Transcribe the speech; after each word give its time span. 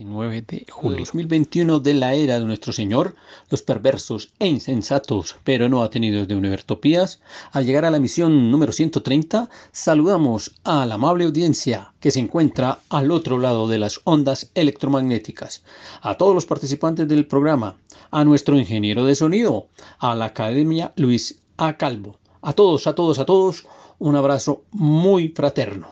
19 0.00 0.40
de 0.48 0.66
julio 0.70 1.00
2021 1.00 1.78
de 1.78 1.92
la 1.92 2.14
era 2.14 2.38
de 2.38 2.46
nuestro 2.46 2.72
Señor, 2.72 3.14
los 3.50 3.60
perversos 3.60 4.30
e 4.38 4.46
insensatos, 4.46 5.36
pero 5.44 5.68
no 5.68 5.82
atenidos 5.82 6.26
de 6.26 6.34
Univertopías, 6.34 7.20
al 7.52 7.66
llegar 7.66 7.84
a 7.84 7.90
la 7.90 8.00
misión 8.00 8.50
número 8.50 8.72
130, 8.72 9.50
saludamos 9.72 10.52
a 10.64 10.86
la 10.86 10.94
amable 10.94 11.24
audiencia 11.24 11.92
que 12.00 12.10
se 12.10 12.18
encuentra 12.18 12.78
al 12.88 13.10
otro 13.10 13.36
lado 13.36 13.68
de 13.68 13.78
las 13.78 14.00
ondas 14.04 14.50
electromagnéticas, 14.54 15.62
a 16.00 16.16
todos 16.16 16.34
los 16.34 16.46
participantes 16.46 17.06
del 17.06 17.26
programa, 17.26 17.76
a 18.10 18.24
nuestro 18.24 18.56
ingeniero 18.56 19.04
de 19.04 19.14
sonido, 19.14 19.66
a 19.98 20.14
la 20.14 20.26
Academia 20.26 20.94
Luis 20.96 21.38
A. 21.58 21.76
Calvo, 21.76 22.16
a 22.40 22.54
todos, 22.54 22.86
a 22.86 22.94
todos, 22.94 23.18
a 23.18 23.26
todos, 23.26 23.66
un 23.98 24.16
abrazo 24.16 24.62
muy 24.70 25.28
fraterno. 25.28 25.88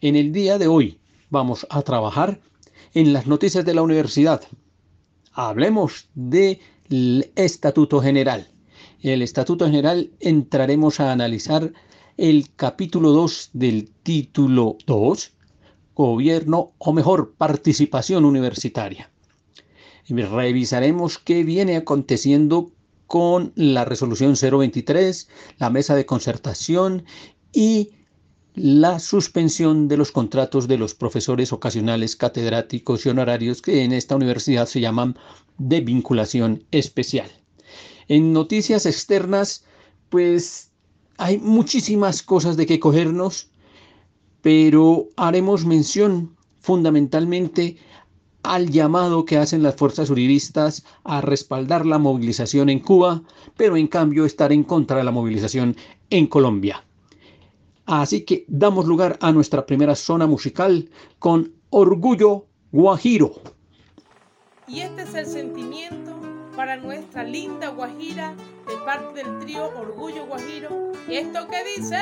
En 0.00 0.16
el 0.16 0.32
día 0.32 0.58
de 0.58 0.66
hoy 0.66 0.98
vamos 1.30 1.68
a 1.70 1.82
trabajar 1.82 2.40
en 2.94 3.12
las 3.12 3.26
noticias 3.26 3.64
de 3.64 3.74
la 3.74 3.82
universidad. 3.82 4.42
Hablemos 5.32 6.08
del 6.14 7.30
Estatuto 7.34 8.00
General. 8.00 8.48
En 9.02 9.10
el 9.10 9.22
Estatuto 9.22 9.66
General 9.66 10.10
entraremos 10.20 11.00
a 11.00 11.10
analizar 11.12 11.72
el 12.16 12.54
capítulo 12.54 13.10
2 13.10 13.50
del 13.52 13.90
título 14.04 14.78
2, 14.86 15.32
Gobierno 15.96 16.72
o 16.78 16.92
mejor, 16.92 17.34
participación 17.36 18.24
universitaria. 18.24 19.10
Revisaremos 20.08 21.18
qué 21.18 21.42
viene 21.42 21.76
aconteciendo 21.76 22.70
con 23.06 23.52
la 23.56 23.84
resolución 23.84 24.34
023, 24.34 25.28
la 25.58 25.70
mesa 25.70 25.94
de 25.94 26.06
concertación 26.06 27.04
y 27.52 27.90
la 28.54 29.00
suspensión 29.00 29.88
de 29.88 29.96
los 29.96 30.12
contratos 30.12 30.68
de 30.68 30.78
los 30.78 30.94
profesores 30.94 31.52
ocasionales, 31.52 32.14
catedráticos 32.14 33.04
y 33.04 33.08
honorarios 33.08 33.60
que 33.60 33.82
en 33.82 33.92
esta 33.92 34.14
universidad 34.14 34.66
se 34.66 34.80
llaman 34.80 35.18
de 35.58 35.80
vinculación 35.80 36.62
especial. 36.70 37.30
En 38.06 38.32
noticias 38.32 38.86
externas, 38.86 39.64
pues 40.08 40.70
hay 41.18 41.38
muchísimas 41.38 42.22
cosas 42.22 42.56
de 42.56 42.66
que 42.66 42.78
cogernos, 42.78 43.48
pero 44.40 45.08
haremos 45.16 45.64
mención 45.64 46.36
fundamentalmente 46.60 47.76
al 48.44 48.70
llamado 48.70 49.24
que 49.24 49.38
hacen 49.38 49.62
las 49.62 49.74
fuerzas 49.74 50.10
uribistas 50.10 50.84
a 51.02 51.20
respaldar 51.20 51.86
la 51.86 51.98
movilización 51.98 52.68
en 52.68 52.78
Cuba, 52.78 53.22
pero 53.56 53.76
en 53.76 53.88
cambio 53.88 54.26
estar 54.26 54.52
en 54.52 54.62
contra 54.62 54.98
de 54.98 55.04
la 55.04 55.10
movilización 55.10 55.76
en 56.10 56.26
Colombia. 56.26 56.84
Así 57.86 58.24
que 58.24 58.44
damos 58.48 58.86
lugar 58.86 59.18
a 59.20 59.32
nuestra 59.32 59.66
primera 59.66 59.94
zona 59.94 60.26
musical 60.26 60.88
con 61.18 61.52
Orgullo 61.70 62.46
Guajiro. 62.72 63.34
Y 64.66 64.80
este 64.80 65.02
es 65.02 65.14
el 65.14 65.26
sentimiento 65.26 66.18
para 66.56 66.76
nuestra 66.76 67.24
linda 67.24 67.68
Guajira 67.68 68.34
de 68.66 68.76
parte 68.84 69.22
del 69.22 69.38
trío 69.40 69.66
Orgullo 69.78 70.26
Guajiro. 70.26 70.92
¿Esto 71.08 71.46
qué 71.48 71.64
dice? 71.76 71.98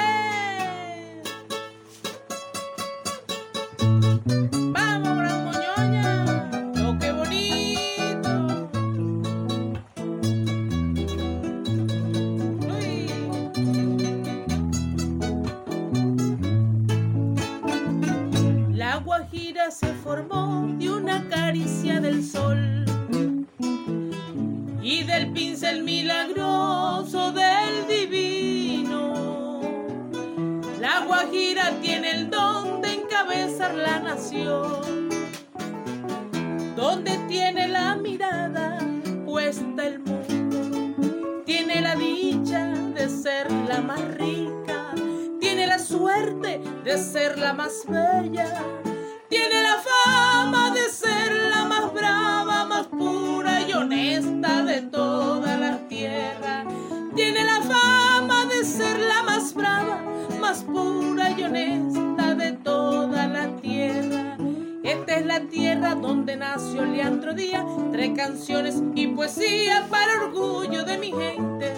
Leandro 67.03 67.35
Díaz, 67.35 67.65
tres 67.91 68.13
canciones 68.17 68.81
y 68.95 69.09
poesía 69.09 69.89
para 69.91 70.23
orgullo 70.23 70.85
de 70.85 70.99
mi 70.99 71.11
gente. 71.11 71.73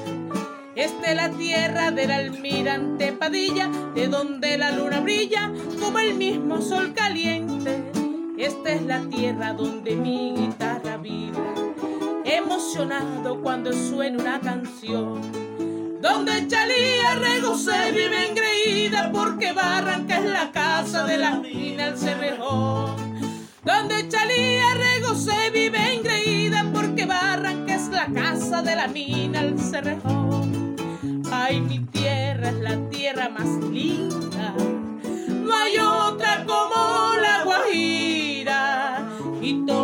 Esta 0.75 1.13
es 1.13 1.17
la 1.17 1.31
tierra 1.31 1.91
del 1.91 2.11
almirante 2.11 3.11
Padilla, 3.13 3.71
de 3.95 4.09
donde 4.09 4.59
la 4.59 4.73
luna 4.73 5.01
brilla 5.01 5.51
como 5.81 5.99
el 5.99 6.15
mismo 6.17 6.61
sol 6.61 6.93
caliente. 6.93 7.91
Esta 8.37 8.73
es 8.73 8.83
la 8.83 9.01
tierra 9.09 9.55
donde 9.55 9.97
mi 9.97 10.35
guitarra 10.37 10.99
vibra, 10.99 11.55
emocionado 12.27 13.41
cuando 13.41 13.73
suena 13.73 14.19
una 14.19 14.41
canción. 14.41 15.23
Donde 16.03 16.47
Chalía 16.49 17.15
Regocé 17.15 17.93
vive 17.93 18.29
engreída 18.29 19.11
porque 19.11 19.53
Barranca 19.53 20.19
es 20.19 20.27
la 20.27 20.53
casa 20.53 21.05
de 21.05 21.17
la 21.17 21.37
mina 21.37 21.87
el 21.87 21.97
Cerrejón. 21.99 23.14
Donde 23.65 24.09
Chalía 24.09 24.75
Regocé 24.75 25.51
vive 25.51 25.95
engreída 25.95 26.71
porque 26.73 27.07
Barranca 27.07 27.75
es 27.75 27.89
la 27.89 28.07
casa 28.07 28.61
de 28.61 28.77
la 28.77 28.89
mina 28.89 29.41
el 29.41 29.59
Cerrejón. 29.59 30.77
Ay, 31.33 31.61
mi 31.63 31.79
tierra 31.79 32.51
es 32.51 32.57
la 32.57 32.77
tierra 32.91 33.31
más 33.31 33.49
linda. 33.71 34.55
No 35.31 35.55
hay 35.57 35.79
otra 35.79 36.45
como 36.45 37.15
la 37.23 37.45
Guajira 37.45 39.03
y 39.41 39.65
toda 39.65 39.84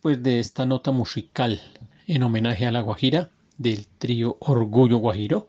después 0.00 0.22
de 0.22 0.40
esta 0.40 0.64
nota 0.64 0.92
musical 0.92 1.60
en 2.06 2.22
homenaje 2.22 2.64
a 2.64 2.72
la 2.72 2.80
Guajira 2.80 3.28
del 3.58 3.86
trío 3.86 4.38
Orgullo 4.40 4.96
Guajiro, 4.96 5.46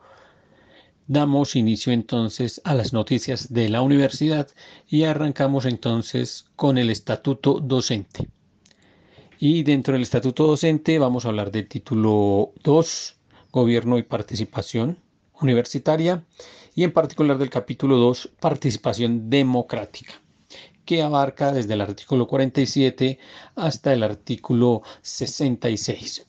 damos 1.07 1.55
inicio 1.55 1.93
entonces 1.93 2.59
a 2.65 2.75
las 2.75 2.91
noticias 2.91 3.53
de 3.53 3.69
la 3.69 3.81
universidad 3.81 4.49
y 4.89 5.05
arrancamos 5.05 5.63
entonces 5.63 6.47
con 6.57 6.77
el 6.77 6.89
estatuto 6.89 7.61
docente. 7.61 8.27
Y 9.39 9.63
dentro 9.63 9.93
del 9.93 10.01
estatuto 10.01 10.45
docente 10.45 10.99
vamos 10.99 11.23
a 11.23 11.29
hablar 11.29 11.49
del 11.49 11.69
título 11.69 12.51
2, 12.61 13.15
Gobierno 13.53 13.97
y 13.99 14.03
Participación 14.03 14.97
Universitaria, 15.39 16.25
y 16.75 16.83
en 16.83 16.91
particular 16.91 17.37
del 17.37 17.49
capítulo 17.49 17.95
2, 17.95 18.31
Participación 18.41 19.29
Democrática 19.29 20.20
que 20.85 21.01
abarca 21.01 21.51
desde 21.51 21.73
el 21.73 21.81
artículo 21.81 22.27
47 22.27 23.19
hasta 23.55 23.93
el 23.93 24.03
artículo 24.03 24.83
66. 25.01 26.27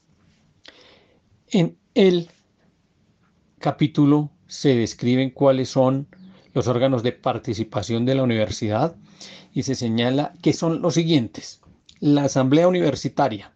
En 1.50 1.76
el 1.94 2.30
capítulo 3.58 4.30
se 4.46 4.74
describen 4.74 5.30
cuáles 5.30 5.70
son 5.70 6.08
los 6.54 6.66
órganos 6.66 7.02
de 7.02 7.12
participación 7.12 8.04
de 8.04 8.14
la 8.14 8.22
universidad 8.22 8.96
y 9.52 9.62
se 9.62 9.74
señala 9.74 10.34
que 10.42 10.52
son 10.52 10.82
los 10.82 10.94
siguientes. 10.94 11.60
La 12.00 12.24
Asamblea 12.24 12.68
Universitaria, 12.68 13.52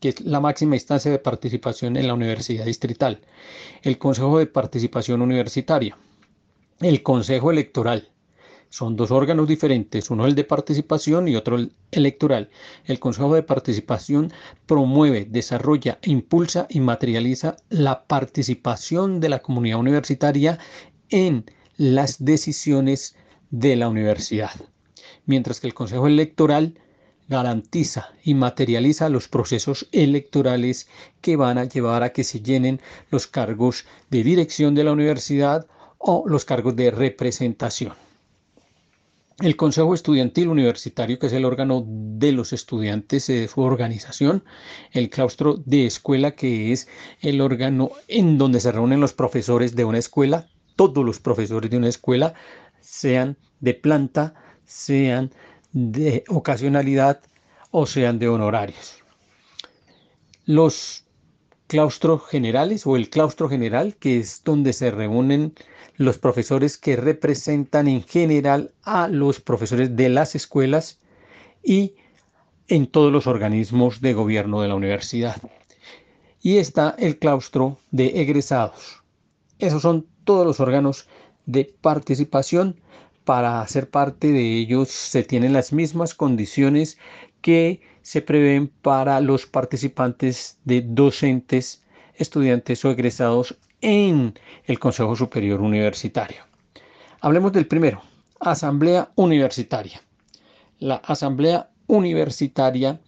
que 0.00 0.10
es 0.10 0.20
la 0.22 0.40
máxima 0.40 0.76
instancia 0.76 1.10
de 1.10 1.18
participación 1.18 1.96
en 1.96 2.06
la 2.06 2.14
Universidad 2.14 2.64
Distrital. 2.64 3.20
El 3.82 3.98
Consejo 3.98 4.38
de 4.38 4.46
Participación 4.46 5.22
Universitaria. 5.22 5.96
El 6.80 7.02
Consejo 7.02 7.50
Electoral, 7.50 8.08
son 8.70 8.94
dos 8.94 9.10
órganos 9.10 9.48
diferentes, 9.48 10.10
uno 10.10 10.26
el 10.26 10.36
de 10.36 10.44
participación 10.44 11.26
y 11.26 11.34
otro 11.34 11.56
el 11.56 11.72
electoral. 11.90 12.50
El 12.84 13.00
Consejo 13.00 13.34
de 13.34 13.42
Participación 13.42 14.32
promueve, 14.66 15.26
desarrolla, 15.28 15.98
impulsa 16.02 16.66
y 16.70 16.78
materializa 16.78 17.56
la 17.68 18.04
participación 18.04 19.18
de 19.18 19.28
la 19.28 19.40
comunidad 19.40 19.80
universitaria 19.80 20.58
en 21.08 21.44
las 21.76 22.24
decisiones 22.24 23.16
de 23.50 23.74
la 23.74 23.88
universidad. 23.88 24.52
Mientras 25.26 25.58
que 25.58 25.66
el 25.66 25.74
Consejo 25.74 26.06
Electoral 26.06 26.78
garantiza 27.28 28.12
y 28.22 28.34
materializa 28.34 29.08
los 29.08 29.26
procesos 29.26 29.88
electorales 29.90 30.88
que 31.20 31.36
van 31.36 31.58
a 31.58 31.64
llevar 31.64 32.04
a 32.04 32.12
que 32.12 32.22
se 32.22 32.40
llenen 32.40 32.80
los 33.10 33.26
cargos 33.26 33.84
de 34.10 34.22
dirección 34.22 34.76
de 34.76 34.84
la 34.84 34.92
universidad 34.92 35.66
o 35.98 36.24
los 36.26 36.44
cargos 36.44 36.76
de 36.76 36.92
representación. 36.92 37.94
El 39.40 39.56
Consejo 39.56 39.94
Estudiantil 39.94 40.48
Universitario, 40.48 41.18
que 41.18 41.28
es 41.28 41.32
el 41.32 41.46
órgano 41.46 41.82
de 41.86 42.32
los 42.32 42.52
estudiantes 42.52 43.26
de 43.28 43.48
su 43.48 43.62
organización, 43.62 44.44
el 44.92 45.08
claustro 45.08 45.56
de 45.64 45.86
escuela, 45.86 46.32
que 46.32 46.72
es 46.72 46.88
el 47.22 47.40
órgano 47.40 47.90
en 48.06 48.36
donde 48.36 48.60
se 48.60 48.70
reúnen 48.70 49.00
los 49.00 49.14
profesores 49.14 49.74
de 49.74 49.86
una 49.86 49.96
escuela, 49.96 50.46
todos 50.76 51.06
los 51.06 51.20
profesores 51.20 51.70
de 51.70 51.78
una 51.78 51.88
escuela, 51.88 52.34
sean 52.82 53.38
de 53.60 53.72
planta, 53.72 54.34
sean 54.66 55.32
de 55.72 56.22
ocasionalidad 56.28 57.22
o 57.70 57.86
sean 57.86 58.18
de 58.18 58.28
honorarios. 58.28 58.96
Los 60.44 61.06
claustros 61.70 62.26
generales 62.26 62.84
o 62.84 62.96
el 62.96 63.10
claustro 63.10 63.48
general, 63.48 63.94
que 63.94 64.18
es 64.18 64.42
donde 64.42 64.72
se 64.72 64.90
reúnen 64.90 65.54
los 65.94 66.18
profesores 66.18 66.76
que 66.76 66.96
representan 66.96 67.86
en 67.86 68.02
general 68.02 68.72
a 68.82 69.06
los 69.06 69.38
profesores 69.38 69.94
de 69.94 70.08
las 70.08 70.34
escuelas 70.34 70.98
y 71.62 71.94
en 72.66 72.88
todos 72.88 73.12
los 73.12 73.28
organismos 73.28 74.00
de 74.00 74.14
gobierno 74.14 74.60
de 74.60 74.66
la 74.66 74.74
universidad. 74.74 75.40
Y 76.42 76.56
está 76.56 76.96
el 76.98 77.20
claustro 77.20 77.78
de 77.92 78.20
egresados. 78.20 79.04
Esos 79.60 79.82
son 79.82 80.08
todos 80.24 80.44
los 80.44 80.58
órganos 80.58 81.06
de 81.46 81.72
participación. 81.80 82.80
Para 83.22 83.64
ser 83.68 83.88
parte 83.88 84.32
de 84.32 84.56
ellos 84.58 84.88
se 84.88 85.22
tienen 85.22 85.52
las 85.52 85.72
mismas 85.72 86.16
condiciones 86.16 86.98
que 87.42 87.80
se 88.02 88.22
prevén 88.22 88.68
para 88.68 89.20
los 89.20 89.46
participantes 89.46 90.58
de 90.64 90.82
docentes, 90.82 91.82
estudiantes 92.14 92.84
o 92.84 92.90
egresados 92.90 93.56
en 93.80 94.34
el 94.64 94.78
Consejo 94.78 95.16
Superior 95.16 95.60
Universitario. 95.60 96.42
Hablemos 97.20 97.52
del 97.52 97.66
primero, 97.66 98.02
Asamblea 98.38 99.10
Universitaria. 99.16 100.00
La 100.78 100.96
Asamblea 100.96 101.70
Universitaria 101.86 103.00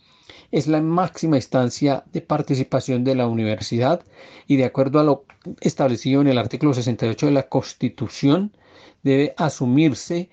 es 0.50 0.66
la 0.66 0.82
máxima 0.82 1.36
instancia 1.36 2.04
de 2.12 2.20
participación 2.20 3.04
de 3.04 3.14
la 3.14 3.26
universidad 3.26 4.04
y 4.46 4.56
de 4.56 4.66
acuerdo 4.66 5.00
a 5.00 5.04
lo 5.04 5.24
establecido 5.60 6.20
en 6.20 6.28
el 6.28 6.38
artículo 6.38 6.74
68 6.74 7.26
de 7.26 7.32
la 7.32 7.48
Constitución, 7.48 8.54
debe 9.02 9.34
asumirse 9.38 10.28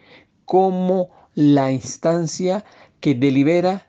como 0.45 1.09
la 1.35 1.71
instancia 1.71 2.65
que 3.00 3.15
delibera 3.15 3.88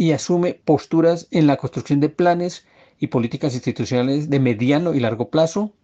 y 0.00 0.12
asume 0.12 0.54
posturas 0.54 1.28
en 1.30 1.46
la 1.46 1.58
construcción 1.58 2.00
de 2.00 2.08
planes, 2.08 2.64
y 2.98 3.08
políticas 3.08 3.52
institucionales 3.52 4.30
de 4.30 4.40
mediano 4.40 4.94
y 4.94 5.00
largo 5.00 5.28
plazo, 5.28 5.74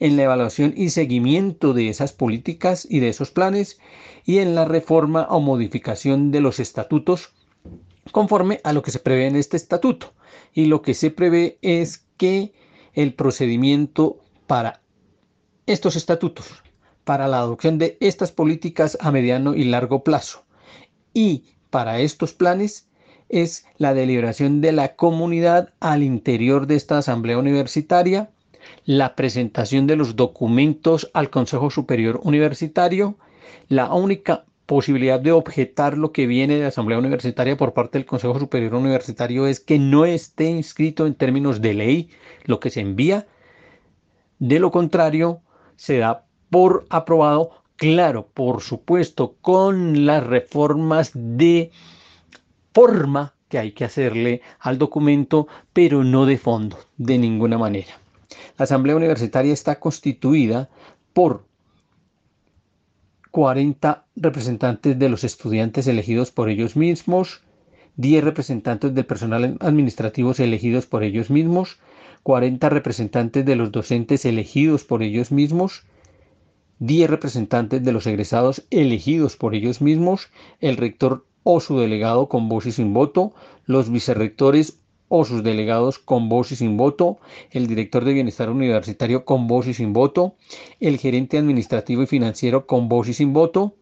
en 0.00 0.16
la 0.16 0.24
evaluación 0.24 0.74
y 0.76 0.90
seguimiento 0.90 1.72
de 1.72 1.88
esas 1.88 2.12
políticas 2.12 2.84
y 2.90 2.98
de 2.98 3.10
esos 3.10 3.30
planes 3.30 3.78
y 4.24 4.38
en 4.38 4.56
la 4.56 4.64
reforma 4.64 5.28
o 5.30 5.38
modificación 5.38 6.32
de 6.32 6.40
los 6.40 6.58
estatutos 6.58 7.32
conforme 8.10 8.60
a 8.64 8.72
lo 8.72 8.82
que 8.82 8.90
se 8.90 8.98
prevé 8.98 9.28
en 9.28 9.36
este 9.36 9.56
estatuto. 9.56 10.14
Y 10.52 10.64
lo 10.64 10.82
que 10.82 10.94
se 10.94 11.12
prevé 11.12 11.56
es 11.62 12.04
que 12.16 12.52
el 12.94 13.14
procedimiento 13.14 14.18
para 14.48 14.82
estos 15.66 15.94
estatutos, 15.94 16.48
para 17.04 17.28
la 17.28 17.38
adopción 17.38 17.78
de 17.78 17.98
estas 18.00 18.32
políticas 18.32 18.98
a 19.00 19.12
mediano 19.12 19.54
y 19.54 19.62
largo 19.62 20.02
plazo 20.02 20.44
y 21.14 21.54
para 21.70 22.00
estos 22.00 22.34
planes 22.34 22.89
es 23.30 23.66
la 23.78 23.94
deliberación 23.94 24.60
de 24.60 24.72
la 24.72 24.96
comunidad 24.96 25.70
al 25.80 26.02
interior 26.02 26.66
de 26.66 26.76
esta 26.76 26.98
asamblea 26.98 27.38
universitaria, 27.38 28.30
la 28.84 29.14
presentación 29.14 29.86
de 29.86 29.96
los 29.96 30.16
documentos 30.16 31.10
al 31.14 31.30
Consejo 31.30 31.70
Superior 31.70 32.20
Universitario, 32.22 33.16
la 33.68 33.92
única 33.92 34.44
posibilidad 34.66 35.18
de 35.18 35.32
objetar 35.32 35.98
lo 35.98 36.12
que 36.12 36.26
viene 36.26 36.54
de 36.54 36.62
la 36.62 36.68
Asamblea 36.68 36.98
Universitaria 36.98 37.56
por 37.56 37.72
parte 37.72 37.98
del 37.98 38.06
Consejo 38.06 38.38
Superior 38.38 38.74
Universitario 38.74 39.48
es 39.48 39.58
que 39.58 39.80
no 39.80 40.04
esté 40.04 40.44
inscrito 40.44 41.06
en 41.06 41.14
términos 41.14 41.60
de 41.60 41.74
ley 41.74 42.10
lo 42.44 42.60
que 42.60 42.70
se 42.70 42.80
envía. 42.80 43.26
De 44.38 44.60
lo 44.60 44.70
contrario, 44.70 45.40
se 45.74 45.98
da 45.98 46.24
por 46.50 46.86
aprobado, 46.88 47.50
claro, 47.74 48.28
por 48.32 48.60
supuesto, 48.60 49.34
con 49.40 50.06
las 50.06 50.24
reformas 50.24 51.10
de 51.14 51.72
forma 52.72 53.34
que 53.48 53.58
hay 53.58 53.72
que 53.72 53.84
hacerle 53.84 54.42
al 54.60 54.78
documento, 54.78 55.48
pero 55.72 56.04
no 56.04 56.26
de 56.26 56.38
fondo, 56.38 56.78
de 56.96 57.18
ninguna 57.18 57.58
manera. 57.58 58.00
La 58.56 58.64
Asamblea 58.64 58.96
Universitaria 58.96 59.52
está 59.52 59.80
constituida 59.80 60.68
por 61.12 61.44
40 63.30 64.06
representantes 64.16 64.98
de 64.98 65.08
los 65.08 65.24
estudiantes 65.24 65.86
elegidos 65.86 66.30
por 66.30 66.48
ellos 66.48 66.76
mismos, 66.76 67.42
10 67.96 68.24
representantes 68.24 68.94
del 68.94 69.06
personal 69.06 69.56
administrativo 69.60 70.32
elegidos 70.38 70.86
por 70.86 71.02
ellos 71.02 71.30
mismos, 71.30 71.78
40 72.22 72.68
representantes 72.68 73.44
de 73.44 73.56
los 73.56 73.72
docentes 73.72 74.24
elegidos 74.24 74.84
por 74.84 75.02
ellos 75.02 75.32
mismos, 75.32 75.84
10 76.78 77.10
representantes 77.10 77.84
de 77.84 77.92
los 77.92 78.06
egresados 78.06 78.64
elegidos 78.70 79.36
por 79.36 79.54
ellos 79.54 79.80
mismos, 79.80 80.28
el 80.60 80.76
rector 80.76 81.26
o 81.42 81.60
su 81.60 81.78
delegado 81.78 82.28
con 82.28 82.48
voz 82.48 82.66
y 82.66 82.72
sin 82.72 82.92
voto, 82.92 83.32
los 83.66 83.90
vicerrectores 83.90 84.78
o 85.08 85.24
sus 85.24 85.42
delegados 85.42 85.98
con 85.98 86.28
voz 86.28 86.52
y 86.52 86.56
sin 86.56 86.76
voto, 86.76 87.18
el 87.50 87.66
director 87.66 88.04
de 88.04 88.12
bienestar 88.12 88.48
universitario 88.48 89.24
con 89.24 89.48
voz 89.48 89.66
y 89.66 89.74
sin 89.74 89.92
voto, 89.92 90.36
el 90.78 90.98
gerente 90.98 91.36
administrativo 91.36 92.02
y 92.02 92.06
financiero 92.06 92.66
con 92.66 92.88
voz 92.88 93.08
y 93.08 93.14
sin 93.14 93.32
voto, 93.32 93.74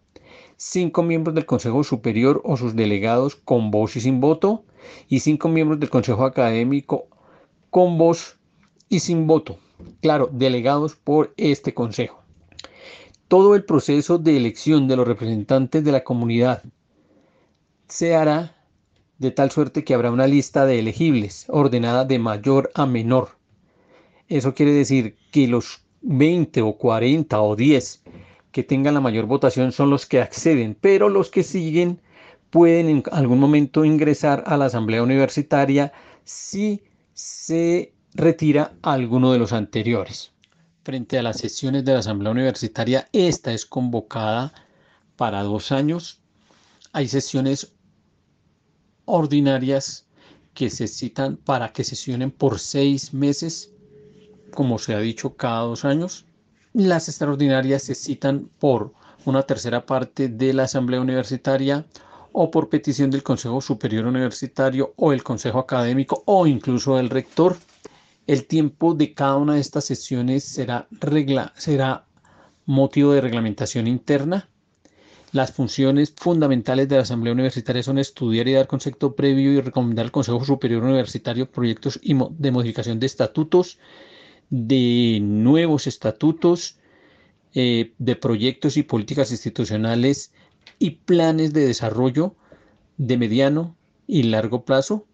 cinco 0.56 1.02
miembros 1.02 1.34
del 1.34 1.44
Consejo 1.44 1.84
Superior 1.84 2.40
o 2.44 2.56
sus 2.56 2.74
delegados 2.74 3.36
con 3.36 3.70
voz 3.70 3.94
y 3.96 4.00
sin 4.00 4.20
voto, 4.20 4.64
y 5.08 5.20
cinco 5.20 5.48
miembros 5.48 5.78
del 5.80 5.90
Consejo 5.90 6.24
Académico 6.24 7.06
con 7.70 7.98
voz 7.98 8.38
y 8.88 9.00
sin 9.00 9.26
voto. 9.26 9.58
Claro, 10.00 10.30
delegados 10.32 10.96
por 10.96 11.34
este 11.36 11.74
Consejo. 11.74 12.22
Todo 13.28 13.54
el 13.54 13.64
proceso 13.64 14.16
de 14.16 14.36
elección 14.36 14.88
de 14.88 14.96
los 14.96 15.06
representantes 15.06 15.84
de 15.84 15.92
la 15.92 16.02
comunidad 16.04 16.62
se 17.88 18.14
hará 18.14 18.54
de 19.18 19.30
tal 19.30 19.50
suerte 19.50 19.84
que 19.84 19.94
habrá 19.94 20.10
una 20.10 20.26
lista 20.26 20.64
de 20.66 20.78
elegibles 20.78 21.46
ordenada 21.48 22.04
de 22.04 22.18
mayor 22.18 22.70
a 22.74 22.86
menor. 22.86 23.30
Eso 24.28 24.54
quiere 24.54 24.72
decir 24.72 25.16
que 25.30 25.48
los 25.48 25.80
20 26.02 26.62
o 26.62 26.74
40 26.74 27.40
o 27.40 27.56
10 27.56 28.02
que 28.52 28.62
tengan 28.62 28.94
la 28.94 29.00
mayor 29.00 29.26
votación 29.26 29.72
son 29.72 29.90
los 29.90 30.06
que 30.06 30.20
acceden, 30.20 30.76
pero 30.80 31.08
los 31.08 31.30
que 31.30 31.42
siguen 31.42 32.00
pueden 32.50 32.88
en 32.88 33.02
algún 33.12 33.40
momento 33.40 33.84
ingresar 33.84 34.44
a 34.46 34.56
la 34.56 34.66
asamblea 34.66 35.02
universitaria 35.02 35.92
si 36.24 36.82
se 37.12 37.92
retira 38.14 38.72
alguno 38.82 39.32
de 39.32 39.38
los 39.38 39.52
anteriores. 39.52 40.32
Frente 40.84 41.18
a 41.18 41.22
las 41.22 41.38
sesiones 41.38 41.84
de 41.84 41.92
la 41.92 41.98
asamblea 41.98 42.32
universitaria, 42.32 43.08
esta 43.12 43.52
es 43.52 43.66
convocada 43.66 44.54
para 45.16 45.42
dos 45.42 45.72
años. 45.72 46.20
Hay 46.92 47.08
sesiones 47.08 47.72
ordinarias 49.08 50.06
que 50.54 50.70
se 50.70 50.86
citan 50.86 51.36
para 51.36 51.72
que 51.72 51.84
sesionen 51.84 52.30
por 52.30 52.58
seis 52.58 53.14
meses, 53.14 53.72
como 54.52 54.78
se 54.78 54.94
ha 54.94 54.98
dicho, 54.98 55.36
cada 55.36 55.60
dos 55.60 55.84
años. 55.84 56.26
Las 56.72 57.08
extraordinarias 57.08 57.82
se 57.82 57.94
citan 57.94 58.50
por 58.58 58.92
una 59.24 59.42
tercera 59.42 59.84
parte 59.84 60.28
de 60.28 60.52
la 60.52 60.64
asamblea 60.64 61.00
universitaria 61.00 61.86
o 62.32 62.50
por 62.50 62.68
petición 62.68 63.10
del 63.10 63.22
Consejo 63.22 63.60
Superior 63.60 64.06
Universitario 64.06 64.92
o 64.96 65.12
el 65.12 65.22
Consejo 65.22 65.58
Académico 65.58 66.22
o 66.26 66.46
incluso 66.46 66.96
del 66.96 67.10
rector. 67.10 67.56
El 68.26 68.46
tiempo 68.46 68.94
de 68.94 69.14
cada 69.14 69.36
una 69.36 69.54
de 69.54 69.60
estas 69.60 69.84
sesiones 69.84 70.44
será, 70.44 70.86
regla, 70.90 71.52
será 71.56 72.04
motivo 72.66 73.12
de 73.12 73.22
reglamentación 73.22 73.86
interna. 73.86 74.48
Las 75.32 75.52
funciones 75.52 76.14
fundamentales 76.16 76.88
de 76.88 76.96
la 76.96 77.02
Asamblea 77.02 77.34
Universitaria 77.34 77.82
son 77.82 77.98
estudiar 77.98 78.48
y 78.48 78.54
dar 78.54 78.66
concepto 78.66 79.14
previo 79.14 79.52
y 79.52 79.60
recomendar 79.60 80.06
al 80.06 80.10
Consejo 80.10 80.42
Superior 80.42 80.82
Universitario 80.82 81.50
proyectos 81.50 82.00
de 82.02 82.50
modificación 82.50 82.98
de 82.98 83.06
estatutos, 83.06 83.78
de 84.48 85.18
nuevos 85.20 85.86
estatutos, 85.86 86.78
eh, 87.54 87.92
de 87.98 88.16
proyectos 88.16 88.78
y 88.78 88.82
políticas 88.82 89.30
institucionales 89.30 90.32
y 90.78 90.90
planes 90.90 91.52
de 91.52 91.66
desarrollo 91.66 92.34
de 92.96 93.18
mediano 93.18 93.76
y 94.06 94.22
largo 94.22 94.64
plazo 94.64 95.06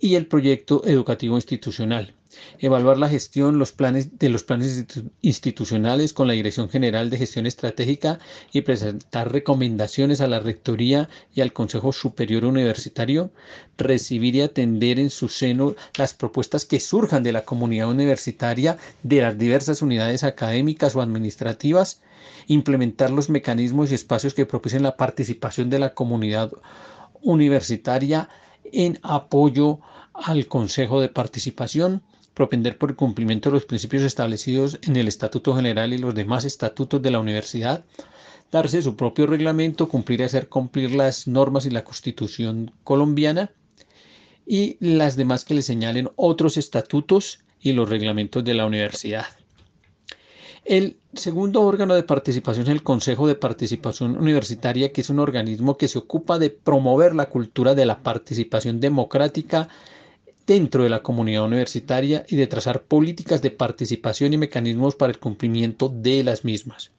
y 0.00 0.16
el 0.16 0.26
proyecto 0.26 0.82
educativo 0.84 1.36
institucional. 1.36 2.14
Evaluar 2.58 2.98
la 2.98 3.08
gestión 3.08 3.58
los 3.58 3.72
planes, 3.72 4.18
de 4.18 4.28
los 4.28 4.44
planes 4.44 4.84
institucionales 5.22 6.12
con 6.12 6.28
la 6.28 6.34
Dirección 6.34 6.68
General 6.68 7.10
de 7.10 7.18
Gestión 7.18 7.46
Estratégica 7.46 8.18
y 8.52 8.60
presentar 8.60 9.32
recomendaciones 9.32 10.20
a 10.20 10.28
la 10.28 10.40
Rectoría 10.40 11.08
y 11.34 11.40
al 11.40 11.52
Consejo 11.52 11.92
Superior 11.92 12.44
Universitario. 12.44 13.30
Recibir 13.76 14.36
y 14.36 14.42
atender 14.42 14.98
en 14.98 15.10
su 15.10 15.28
seno 15.28 15.74
las 15.96 16.14
propuestas 16.14 16.64
que 16.64 16.80
surjan 16.80 17.22
de 17.22 17.32
la 17.32 17.44
comunidad 17.44 17.88
universitaria, 17.88 18.78
de 19.02 19.20
las 19.22 19.38
diversas 19.38 19.82
unidades 19.82 20.24
académicas 20.24 20.94
o 20.94 21.00
administrativas 21.00 22.00
implementar 22.46 23.10
los 23.10 23.30
mecanismos 23.30 23.90
y 23.90 23.94
espacios 23.94 24.34
que 24.34 24.46
propicien 24.46 24.82
la 24.82 24.96
participación 24.96 25.70
de 25.70 25.78
la 25.78 25.94
comunidad 25.94 26.52
universitaria 27.22 28.28
en 28.72 28.98
apoyo 29.02 29.80
al 30.14 30.46
Consejo 30.46 31.00
de 31.00 31.08
Participación, 31.08 32.02
propender 32.34 32.78
por 32.78 32.90
el 32.90 32.96
cumplimiento 32.96 33.50
de 33.50 33.54
los 33.54 33.64
principios 33.64 34.02
establecidos 34.02 34.78
en 34.82 34.96
el 34.96 35.08
Estatuto 35.08 35.54
General 35.54 35.92
y 35.92 35.98
los 35.98 36.14
demás 36.14 36.44
estatutos 36.44 37.02
de 37.02 37.10
la 37.10 37.20
universidad, 37.20 37.84
darse 38.50 38.82
su 38.82 38.96
propio 38.96 39.26
reglamento, 39.26 39.88
cumplir 39.88 40.20
y 40.20 40.24
hacer 40.24 40.48
cumplir 40.48 40.92
las 40.92 41.26
normas 41.26 41.66
y 41.66 41.70
la 41.70 41.84
Constitución 41.84 42.72
colombiana 42.84 43.50
y 44.46 44.76
las 44.80 45.16
demás 45.16 45.44
que 45.44 45.54
le 45.54 45.62
señalen 45.62 46.10
otros 46.16 46.56
estatutos 46.56 47.40
y 47.60 47.72
los 47.72 47.88
reglamentos 47.88 48.42
de 48.42 48.54
la 48.54 48.66
universidad. 48.66 49.26
El 50.64 50.98
segundo 51.14 51.62
órgano 51.62 51.94
de 51.94 52.02
participación 52.02 52.66
es 52.66 52.72
el 52.72 52.82
Consejo 52.82 53.26
de 53.26 53.34
Participación 53.34 54.16
Universitaria, 54.16 54.92
que 54.92 55.00
es 55.00 55.10
un 55.10 55.18
organismo 55.18 55.76
que 55.76 55.88
se 55.88 55.98
ocupa 55.98 56.38
de 56.38 56.50
promover 56.50 57.14
la 57.14 57.26
cultura 57.26 57.74
de 57.74 57.86
la 57.86 58.02
participación 58.02 58.78
democrática 58.78 59.68
dentro 60.50 60.82
de 60.82 60.90
la 60.90 61.00
comunidad 61.00 61.44
universitaria 61.44 62.24
y 62.28 62.34
de 62.34 62.48
trazar 62.48 62.82
políticas 62.82 63.40
de 63.40 63.52
participación 63.52 64.32
y 64.32 64.36
mecanismos 64.36 64.96
para 64.96 65.12
el 65.12 65.20
cumplimiento 65.20 65.88
de 65.88 66.24
las 66.24 66.44
mismas. 66.44 66.90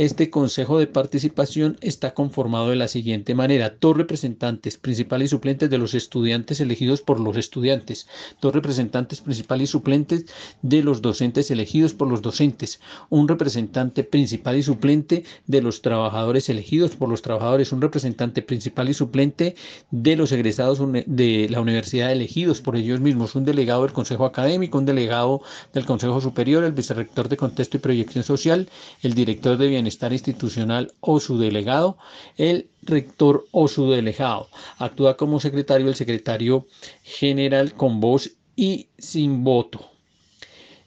Este 0.00 0.30
Consejo 0.30 0.78
de 0.78 0.86
Participación 0.86 1.76
está 1.82 2.14
conformado 2.14 2.70
de 2.70 2.76
la 2.76 2.88
siguiente 2.88 3.34
manera. 3.34 3.76
Dos 3.78 3.98
representantes 3.98 4.78
principales 4.78 5.26
y 5.26 5.28
suplentes 5.28 5.68
de 5.68 5.76
los 5.76 5.92
estudiantes 5.92 6.58
elegidos 6.60 7.02
por 7.02 7.20
los 7.20 7.36
estudiantes. 7.36 8.08
Dos 8.40 8.54
representantes 8.54 9.20
principales 9.20 9.68
y 9.68 9.72
suplentes 9.72 10.24
de 10.62 10.82
los 10.82 11.02
docentes 11.02 11.50
elegidos 11.50 11.92
por 11.92 12.08
los 12.08 12.22
docentes. 12.22 12.80
Un 13.10 13.28
representante 13.28 14.02
principal 14.02 14.56
y 14.56 14.62
suplente 14.62 15.24
de 15.46 15.60
los 15.60 15.82
trabajadores 15.82 16.48
elegidos 16.48 16.96
por 16.96 17.10
los 17.10 17.20
trabajadores. 17.20 17.70
Un 17.70 17.82
representante 17.82 18.40
principal 18.40 18.88
y 18.88 18.94
suplente 18.94 19.54
de 19.90 20.16
los 20.16 20.32
egresados 20.32 20.80
de 21.04 21.46
la 21.50 21.60
universidad 21.60 22.10
elegidos 22.10 22.62
por 22.62 22.74
ellos 22.74 23.00
mismos. 23.00 23.34
Un 23.34 23.44
delegado 23.44 23.82
del 23.82 23.92
Consejo 23.92 24.24
Académico, 24.24 24.78
un 24.78 24.86
delegado 24.86 25.42
del 25.74 25.84
Consejo 25.84 26.22
Superior, 26.22 26.64
el 26.64 26.72
vicerrector 26.72 27.28
de 27.28 27.36
Contexto 27.36 27.76
y 27.76 27.80
Proyección 27.80 28.24
Social, 28.24 28.66
el 29.02 29.12
director 29.12 29.58
de 29.58 29.68
Bienestar 29.68 29.89
Bienestar 29.90 30.12
Institucional 30.12 30.92
o 31.00 31.18
su 31.18 31.36
delegado, 31.36 31.98
el 32.36 32.70
rector 32.82 33.46
o 33.50 33.66
su 33.66 33.90
delegado. 33.90 34.48
Actúa 34.78 35.16
como 35.16 35.40
secretario 35.40 35.88
el 35.88 35.96
secretario 35.96 36.68
general 37.02 37.74
con 37.74 37.98
voz 37.98 38.30
y 38.54 38.88
sin 38.98 39.42
voto. 39.42 39.90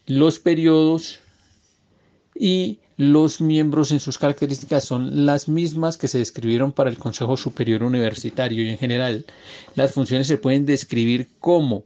Los 0.05 0.39
periodos 0.39 1.19
y 2.33 2.79
los 2.95 3.41
miembros 3.41 3.91
en 3.91 4.00
sus 4.00 4.17
características 4.17 4.86
son 4.86 5.25
las 5.25 5.50
mismas 5.50 5.98
que 5.98 6.07
se 6.07 6.19
describieron 6.19 6.72
para 6.72 6.89
el 6.89 6.98
Consejo 6.98 7.36
Superior 7.36 7.83
Universitario 7.83 8.63
y 8.63 8.69
en 8.69 8.77
general 8.77 9.25
las 9.75 9.91
funciones 9.91 10.27
se 10.27 10.38
pueden 10.38 10.65
describir 10.65 11.27
como 11.39 11.83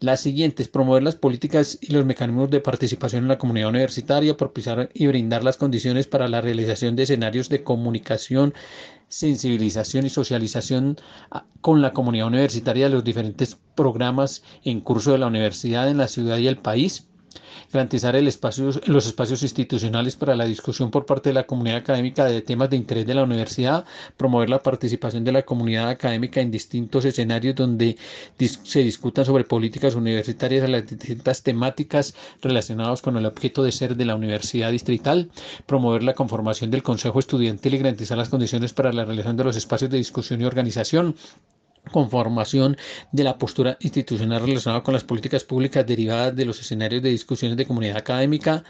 las 0.00 0.20
siguientes, 0.20 0.68
promover 0.68 1.02
las 1.02 1.16
políticas 1.16 1.78
y 1.80 1.92
los 1.92 2.04
mecanismos 2.04 2.50
de 2.50 2.60
participación 2.60 3.24
en 3.24 3.28
la 3.28 3.38
comunidad 3.38 3.70
universitaria, 3.70 4.36
propiciar 4.36 4.90
y 4.92 5.06
brindar 5.06 5.42
las 5.42 5.56
condiciones 5.56 6.06
para 6.06 6.28
la 6.28 6.40
realización 6.40 6.96
de 6.96 7.04
escenarios 7.04 7.48
de 7.48 7.62
comunicación, 7.62 8.52
sensibilización 9.08 10.04
y 10.06 10.10
socialización 10.10 10.98
ah, 11.30 11.46
con 11.60 11.80
la 11.80 11.92
comunidad 11.92 12.26
universitaria 12.26 12.88
de 12.88 12.94
los 12.94 13.04
diferentes 13.04 13.56
programas 13.74 14.42
en 14.64 14.80
curso 14.80 15.12
de 15.12 15.18
la 15.18 15.28
universidad 15.28 15.88
en 15.88 15.98
la 15.98 16.08
ciudad 16.08 16.38
y 16.38 16.48
el 16.48 16.58
país 16.58 17.06
garantizar 17.72 18.16
el 18.16 18.28
espacio, 18.28 18.70
los 18.86 19.06
espacios 19.06 19.42
institucionales 19.42 20.16
para 20.16 20.36
la 20.36 20.44
discusión 20.44 20.90
por 20.90 21.06
parte 21.06 21.30
de 21.30 21.34
la 21.34 21.44
comunidad 21.44 21.78
académica 21.78 22.24
de 22.24 22.42
temas 22.42 22.70
de 22.70 22.76
interés 22.76 23.06
de 23.06 23.14
la 23.14 23.24
universidad, 23.24 23.84
promover 24.16 24.50
la 24.50 24.62
participación 24.62 25.24
de 25.24 25.32
la 25.32 25.42
comunidad 25.42 25.88
académica 25.88 26.40
en 26.40 26.50
distintos 26.50 27.04
escenarios 27.04 27.54
donde 27.54 27.96
se 28.38 28.80
discutan 28.80 29.24
sobre 29.24 29.44
políticas 29.44 29.94
universitarias 29.94 30.64
a 30.64 30.68
las 30.68 30.86
distintas 30.86 31.42
temáticas 31.42 32.14
relacionadas 32.42 33.02
con 33.02 33.16
el 33.16 33.26
objeto 33.26 33.62
de 33.62 33.72
ser 33.72 33.96
de 33.96 34.04
la 34.04 34.14
universidad 34.14 34.70
distrital, 34.70 35.30
promover 35.66 36.02
la 36.02 36.14
conformación 36.14 36.70
del 36.70 36.82
consejo 36.82 37.18
estudiantil 37.18 37.74
y 37.74 37.78
garantizar 37.78 38.18
las 38.18 38.28
condiciones 38.28 38.72
para 38.72 38.92
la 38.92 39.04
realización 39.04 39.36
de 39.36 39.44
los 39.44 39.56
espacios 39.56 39.90
de 39.90 39.98
discusión 39.98 40.40
y 40.40 40.44
organización, 40.44 41.14
conformación 41.90 42.76
de 43.12 43.24
la 43.24 43.38
postura 43.38 43.76
institucional 43.80 44.42
relacionada 44.42 44.82
con 44.82 44.94
las 44.94 45.04
políticas 45.04 45.44
públicas 45.44 45.86
derivadas 45.86 46.34
de 46.34 46.44
los 46.44 46.60
escenarios 46.60 47.02
de 47.02 47.10
discusiones 47.10 47.56
de 47.56 47.66
comunidad 47.66 47.96
académica, 47.96 48.64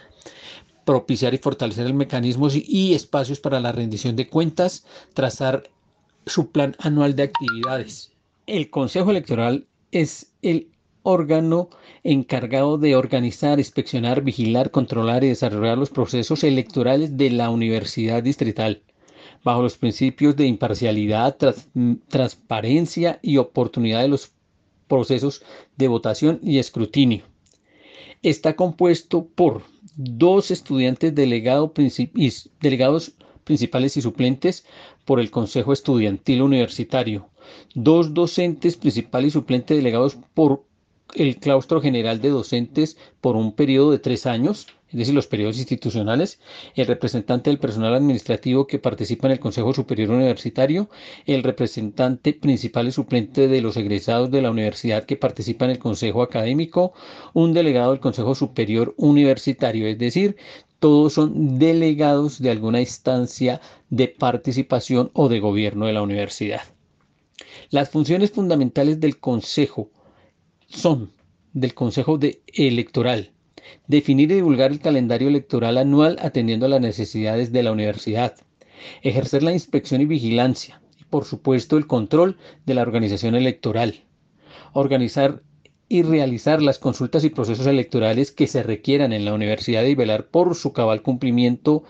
propiciar 0.84 1.34
y 1.34 1.38
fortalecer 1.38 1.86
el 1.86 1.94
mecanismos 1.94 2.54
y 2.54 2.94
espacios 2.94 3.40
para 3.40 3.60
la 3.60 3.72
rendición 3.72 4.16
de 4.16 4.28
cuentas, 4.28 4.84
trazar 5.14 5.70
su 6.26 6.50
plan 6.50 6.76
anual 6.78 7.16
de 7.16 7.24
actividades. 7.24 8.12
El 8.46 8.70
Consejo 8.70 9.10
Electoral 9.10 9.66
es 9.90 10.32
el 10.42 10.68
órgano 11.02 11.70
encargado 12.02 12.78
de 12.78 12.96
organizar, 12.96 13.58
inspeccionar, 13.58 14.22
vigilar, 14.22 14.70
controlar 14.70 15.24
y 15.24 15.28
desarrollar 15.28 15.78
los 15.78 15.90
procesos 15.90 16.44
electorales 16.44 17.16
de 17.16 17.30
la 17.30 17.50
Universidad 17.50 18.22
Distrital 18.22 18.82
bajo 19.46 19.62
los 19.62 19.78
principios 19.78 20.34
de 20.34 20.44
imparcialidad, 20.44 21.36
transparencia 22.08 23.20
y 23.22 23.36
oportunidad 23.36 24.02
de 24.02 24.08
los 24.08 24.32
procesos 24.88 25.44
de 25.76 25.86
votación 25.86 26.40
y 26.42 26.58
escrutinio. 26.58 27.22
Está 28.22 28.56
compuesto 28.56 29.24
por 29.24 29.62
dos 29.94 30.50
estudiantes 30.50 31.14
delegados 31.14 31.70
principales 33.44 33.96
y 33.96 34.02
suplentes 34.02 34.64
por 35.04 35.20
el 35.20 35.30
Consejo 35.30 35.72
Estudiantil 35.72 36.42
Universitario, 36.42 37.28
dos 37.72 38.14
docentes 38.14 38.76
principales 38.76 39.28
y 39.28 39.30
suplentes 39.30 39.76
delegados 39.76 40.18
por 40.34 40.64
el 41.14 41.36
claustro 41.36 41.80
general 41.80 42.20
de 42.20 42.30
docentes 42.30 42.96
por 43.20 43.36
un 43.36 43.52
periodo 43.52 43.92
de 43.92 44.00
tres 44.00 44.26
años, 44.26 44.66
es 44.88 44.98
decir, 44.98 45.14
los 45.14 45.26
periodos 45.26 45.58
institucionales, 45.58 46.38
el 46.74 46.86
representante 46.86 47.50
del 47.50 47.58
personal 47.58 47.94
administrativo 47.94 48.66
que 48.66 48.78
participa 48.78 49.26
en 49.26 49.32
el 49.32 49.40
Consejo 49.40 49.74
Superior 49.74 50.10
Universitario, 50.10 50.88
el 51.26 51.42
representante 51.42 52.32
principal 52.32 52.86
y 52.86 52.92
suplente 52.92 53.48
de 53.48 53.60
los 53.60 53.76
egresados 53.76 54.30
de 54.30 54.42
la 54.42 54.50
universidad 54.50 55.04
que 55.04 55.16
participa 55.16 55.64
en 55.64 55.72
el 55.72 55.78
Consejo 55.78 56.22
Académico, 56.22 56.92
un 57.32 57.52
delegado 57.52 57.90
del 57.90 58.00
Consejo 58.00 58.34
Superior 58.36 58.94
Universitario, 58.96 59.88
es 59.88 59.98
decir, 59.98 60.36
todos 60.78 61.14
son 61.14 61.58
delegados 61.58 62.40
de 62.40 62.50
alguna 62.50 62.80
instancia 62.80 63.60
de 63.90 64.08
participación 64.08 65.10
o 65.14 65.28
de 65.28 65.40
gobierno 65.40 65.86
de 65.86 65.94
la 65.94 66.02
universidad. 66.02 66.62
Las 67.70 67.90
funciones 67.90 68.30
fundamentales 68.30 69.00
del 69.00 69.18
Consejo 69.18 69.90
son 70.68 71.12
del 71.52 71.74
Consejo 71.74 72.18
de 72.18 72.42
Electoral, 72.46 73.32
definir 73.86 74.30
y 74.30 74.36
divulgar 74.36 74.70
el 74.72 74.80
calendario 74.80 75.28
electoral 75.28 75.78
anual 75.78 76.18
atendiendo 76.20 76.66
a 76.66 76.68
las 76.70 76.80
necesidades 76.80 77.52
de 77.52 77.62
la 77.62 77.72
universidad, 77.72 78.34
ejercer 79.02 79.42
la 79.42 79.52
inspección 79.52 80.00
y 80.00 80.06
vigilancia, 80.06 80.80
y 81.00 81.04
por 81.04 81.24
supuesto 81.24 81.76
el 81.76 81.86
control 81.86 82.36
de 82.64 82.74
la 82.74 82.82
organización 82.82 83.34
electoral, 83.34 84.04
organizar 84.72 85.42
y 85.88 86.02
realizar 86.02 86.62
las 86.62 86.78
consultas 86.78 87.24
y 87.24 87.30
procesos 87.30 87.66
electorales 87.66 88.32
que 88.32 88.46
se 88.46 88.62
requieran 88.62 89.12
en 89.12 89.24
la 89.24 89.34
universidad 89.34 89.84
y 89.84 89.94
velar 89.94 90.26
por 90.26 90.54
su 90.56 90.72
cabal 90.72 91.02
cumplimiento, 91.02 91.84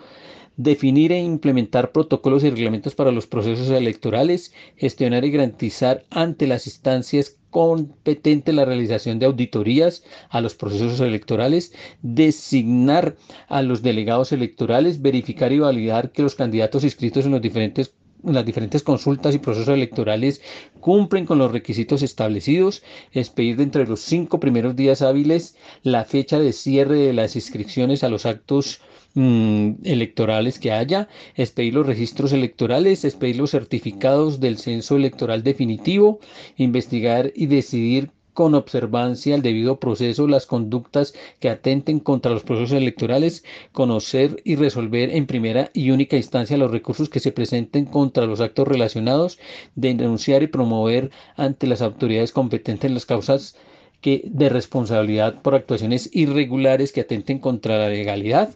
definir 0.57 1.13
e 1.13 1.21
implementar 1.21 1.93
protocolos 1.93 2.45
y 2.45 2.51
reglamentos 2.51 2.95
para 2.95 3.13
los 3.13 3.27
procesos 3.27 3.71
electorales, 3.71 4.53
gestionar 4.77 5.25
y 5.25 5.31
garantizar 5.31 6.05
ante 6.11 6.47
las 6.47 6.67
instancias 6.67 7.37
competentes 7.57 8.55
la 8.55 8.67
realización 8.67 9.19
de 9.19 9.25
auditorías 9.25 10.05
a 10.29 10.43
los 10.43 10.55
procesos 10.55 11.01
electorales, 11.01 11.73
designar 12.03 13.17
a 13.49 13.63
los 13.63 13.81
delegados 13.81 14.31
electorales, 14.33 15.01
verificar 15.01 15.51
y 15.53 15.61
validar 15.61 16.13
que 16.13 16.23
los 16.23 16.35
candidatos 16.35 16.85
inscritos 16.85 17.25
en 17.25 17.33
los 17.33 17.41
diferentes 17.41 17.95
las 18.23 18.45
diferentes 18.45 18.83
consultas 18.83 19.35
y 19.35 19.39
procesos 19.39 19.75
electorales 19.75 20.43
cumplen 20.81 21.25
con 21.25 21.39
los 21.39 21.53
requisitos 21.53 22.03
establecidos, 22.03 22.83
expedir 23.13 23.57
dentro 23.57 23.83
de 23.83 23.89
los 23.89 24.01
cinco 24.01 24.39
primeros 24.39 24.77
días 24.77 25.01
hábiles 25.01 25.57
la 25.83 26.05
fecha 26.05 26.39
de 26.39 26.53
cierre 26.53 26.99
de 26.99 27.13
las 27.15 27.37
inscripciones 27.37 28.05
a 28.05 28.11
los 28.11 28.27
actos 28.27 28.81
mm, 29.17 29.85
electorales 29.85 30.61
que 30.61 30.71
haya, 30.71 31.09
expedir 31.35 31.75
los 31.75 31.87
registros 31.87 32.33
electorales, 32.33 33.05
expedir 33.05 33.37
los 33.37 33.51
certificados 33.51 34.39
del 34.39 34.59
censo 34.59 34.95
electoral 34.97 35.43
definitivo, 35.43 36.21
investigar 36.57 37.33
y 37.35 37.47
decidir 37.47 38.11
con 38.37 38.55
observancia 38.55 39.35
al 39.35 39.41
debido 39.41 39.81
proceso 39.81 40.29
las 40.29 40.45
conductas 40.45 41.15
que 41.41 41.49
atenten 41.49 42.01
contra 42.01 42.33
los 42.33 42.45
procesos 42.45 42.77
electorales, 42.77 43.43
conocer 43.73 44.43
y 44.45 44.57
resolver 44.57 45.09
en 45.17 45.27
primera 45.27 45.71
y 45.73 45.91
única 45.91 46.19
instancia 46.19 46.59
los 46.59 46.71
recursos 46.71 47.09
que 47.09 47.19
se 47.19 47.33
presenten 47.33 47.87
contra 47.87 48.27
los 48.27 48.43
actos 48.43 48.69
relacionados, 48.69 49.39
denunciar 49.75 50.43
y 50.43 50.49
promover 50.49 51.11
ante 51.37 51.67
las 51.67 51.81
autoridades 51.81 52.33
competentes 52.33 52.91
las 52.91 53.07
causas 53.07 53.57
que 54.03 54.23
de 54.27 54.51
responsabilidad 54.51 55.41
por 55.41 55.55
actuaciones 55.55 56.11
irregulares 56.13 56.93
que 56.93 57.01
atenten 57.01 57.39
contra 57.39 57.79
la 57.79 57.89
legalidad 57.89 58.51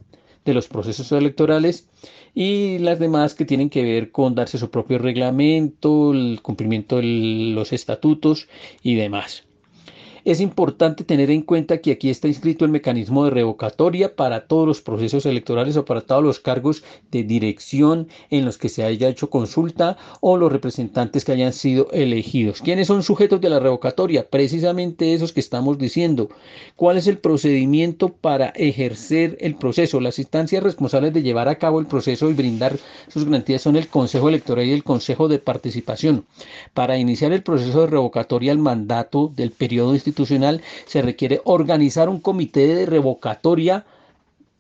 de 0.50 0.54
los 0.54 0.68
procesos 0.68 1.10
electorales 1.12 1.88
y 2.34 2.78
las 2.78 2.98
demás 2.98 3.34
que 3.34 3.44
tienen 3.44 3.70
que 3.70 3.82
ver 3.82 4.10
con 4.10 4.34
darse 4.34 4.58
su 4.58 4.70
propio 4.70 4.98
reglamento, 4.98 6.12
el 6.12 6.40
cumplimiento 6.42 6.96
de 6.96 7.02
los 7.54 7.72
estatutos 7.72 8.48
y 8.82 8.94
demás. 8.94 9.44
Es 10.24 10.40
importante 10.40 11.04
tener 11.04 11.30
en 11.30 11.42
cuenta 11.42 11.78
que 11.78 11.92
aquí 11.92 12.10
está 12.10 12.28
inscrito 12.28 12.64
el 12.64 12.70
mecanismo 12.70 13.24
de 13.24 13.30
revocatoria 13.30 14.14
para 14.14 14.46
todos 14.46 14.66
los 14.66 14.82
procesos 14.82 15.24
electorales 15.24 15.76
o 15.76 15.84
para 15.84 16.02
todos 16.02 16.22
los 16.22 16.40
cargos 16.40 16.84
de 17.10 17.22
dirección 17.22 18.08
en 18.28 18.44
los 18.44 18.58
que 18.58 18.68
se 18.68 18.84
haya 18.84 19.08
hecho 19.08 19.30
consulta 19.30 19.96
o 20.20 20.36
los 20.36 20.52
representantes 20.52 21.24
que 21.24 21.32
hayan 21.32 21.54
sido 21.54 21.90
elegidos. 21.92 22.60
¿Quiénes 22.60 22.88
son 22.88 23.02
sujetos 23.02 23.40
de 23.40 23.48
la 23.48 23.60
revocatoria? 23.60 24.28
Precisamente 24.28 25.14
esos 25.14 25.32
que 25.32 25.40
estamos 25.40 25.78
diciendo. 25.78 26.28
¿Cuál 26.76 26.98
es 26.98 27.06
el 27.06 27.18
procedimiento 27.18 28.10
para 28.10 28.48
ejercer 28.48 29.38
el 29.40 29.54
proceso? 29.54 30.00
Las 30.00 30.18
instancias 30.18 30.62
responsables 30.62 31.14
de 31.14 31.22
llevar 31.22 31.48
a 31.48 31.56
cabo 31.56 31.80
el 31.80 31.86
proceso 31.86 32.28
y 32.28 32.34
brindar 32.34 32.78
sus 33.08 33.24
garantías 33.24 33.62
son 33.62 33.76
el 33.76 33.88
Consejo 33.88 34.28
Electoral 34.28 34.66
y 34.66 34.72
el 34.72 34.84
Consejo 34.84 35.28
de 35.28 35.38
Participación. 35.38 36.26
Para 36.74 36.98
iniciar 36.98 37.32
el 37.32 37.42
proceso 37.42 37.80
de 37.80 37.86
revocatoria 37.86 38.52
al 38.52 38.58
mandato 38.58 39.32
del 39.34 39.52
periodo 39.52 39.94
institucional, 39.94 40.09
institucional, 40.10 40.62
se 40.86 41.02
requiere 41.02 41.40
organizar 41.44 42.08
un 42.08 42.20
comité 42.20 42.66
de 42.66 42.86
revocatoria 42.86 43.86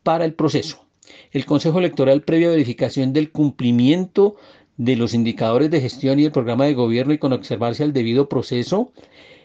para 0.02 0.24
el 0.24 0.34
proceso. 0.34 0.84
El 1.32 1.44
Consejo 1.44 1.78
Electoral, 1.78 2.22
previa 2.22 2.50
verificación 2.50 3.12
del 3.12 3.30
cumplimiento 3.30 4.36
de 4.76 4.96
los 4.96 5.12
indicadores 5.12 5.70
de 5.70 5.80
gestión 5.80 6.18
y 6.18 6.24
el 6.24 6.32
programa 6.32 6.64
de 6.64 6.74
gobierno 6.74 7.12
y 7.12 7.18
con 7.18 7.32
observarse 7.32 7.82
al 7.82 7.92
debido 7.92 8.28
proceso, 8.28 8.92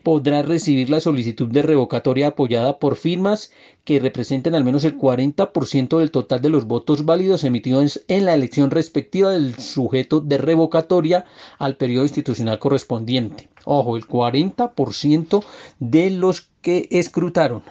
podrá 0.06 0.44
recibir 0.44 0.92
la 0.92 1.02
solicitud 1.02 1.48
de 1.48 1.64
revocatoria 1.64 2.28
apoyada 2.28 2.78
por 2.78 2.96
firmas 2.96 3.52
que 3.84 4.00
representen 4.00 4.54
al 4.54 4.64
menos 4.64 4.84
el 4.84 5.00
40% 5.00 5.98
del 5.98 6.12
total 6.12 6.42
de 6.44 6.50
los 6.50 6.66
votos 6.66 7.06
válidos 7.06 7.44
emitidos 7.44 8.04
en 8.08 8.26
la 8.26 8.36
elección 8.36 8.70
respectiva 8.70 9.32
del 9.32 9.58
sujeto 9.58 10.22
de 10.22 10.38
revocatoria 10.38 11.26
al 11.58 11.76
periodo 11.76 12.04
institucional 12.04 12.60
correspondiente. 12.60 13.50
Ojo, 13.66 13.98
el 13.98 14.08
40% 14.08 15.44
de 15.80 16.12
los 16.12 16.50
que 16.62 16.88
escrutaron 16.92 17.64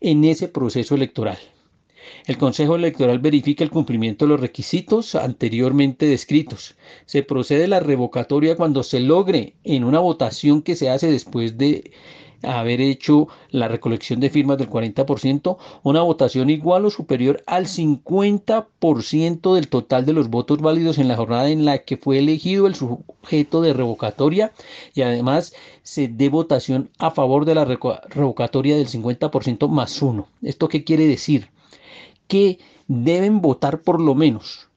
en 0.00 0.24
ese 0.24 0.48
proceso 0.48 0.94
electoral. 0.94 1.36
El 2.26 2.38
Consejo 2.38 2.76
Electoral 2.76 3.18
verifica 3.18 3.64
el 3.64 3.70
cumplimiento 3.70 4.24
de 4.24 4.30
los 4.30 4.40
requisitos 4.40 5.14
anteriormente 5.14 6.06
descritos. 6.06 6.74
Se 7.04 7.22
procede 7.22 7.64
a 7.64 7.68
la 7.68 7.80
revocatoria 7.80 8.56
cuando 8.56 8.82
se 8.82 9.00
logre 9.00 9.52
en 9.62 9.84
una 9.84 9.98
votación 9.98 10.62
que 10.62 10.74
se 10.74 10.88
hace 10.88 11.10
después 11.10 11.58
de 11.58 11.90
haber 12.42 12.80
hecho 12.80 13.28
la 13.50 13.68
recolección 13.68 14.20
de 14.20 14.30
firmas 14.30 14.56
del 14.56 14.70
40%, 14.70 15.58
una 15.82 16.00
votación 16.00 16.48
igual 16.48 16.86
o 16.86 16.90
superior 16.90 17.42
al 17.46 17.66
50% 17.66 19.54
del 19.54 19.68
total 19.68 20.06
de 20.06 20.14
los 20.14 20.30
votos 20.30 20.62
válidos 20.62 20.96
en 20.96 21.08
la 21.08 21.16
jornada 21.16 21.50
en 21.50 21.66
la 21.66 21.78
que 21.78 21.98
fue 21.98 22.20
elegido 22.20 22.66
el 22.66 22.74
sujeto 22.74 23.60
de 23.60 23.74
revocatoria 23.74 24.52
y 24.94 25.02
además 25.02 25.52
se 25.82 26.08
dé 26.08 26.30
votación 26.30 26.88
a 26.96 27.10
favor 27.10 27.44
de 27.44 27.54
la 27.54 27.66
revocatoria 27.66 28.76
del 28.76 28.88
50% 28.88 29.68
más 29.68 30.00
uno. 30.00 30.26
¿Esto 30.40 30.68
qué 30.68 30.84
quiere 30.84 31.06
decir? 31.06 31.48
Que 32.26 32.58
deben 32.88 33.40
votar 33.40 33.80
por 33.82 34.00
lo 34.00 34.14
menos 34.14 34.68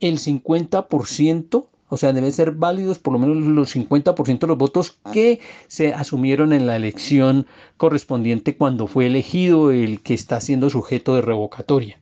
el 0.00 0.18
50%, 0.18 1.66
o 1.88 1.96
sea, 1.96 2.12
deben 2.12 2.32
ser 2.32 2.52
válidos 2.52 2.98
por 2.98 3.12
lo 3.12 3.18
menos 3.18 3.36
los 3.36 3.74
50% 3.74 4.40
de 4.40 4.46
los 4.46 4.58
votos 4.58 4.98
que 5.12 5.40
se 5.68 5.94
asumieron 5.94 6.52
en 6.52 6.66
la 6.66 6.76
elección 6.76 7.46
correspondiente 7.76 8.56
cuando 8.56 8.86
fue 8.86 9.06
elegido 9.06 9.70
el 9.70 10.02
que 10.02 10.14
está 10.14 10.40
siendo 10.40 10.68
sujeto 10.70 11.14
de 11.14 11.22
revocatoria. 11.22 11.98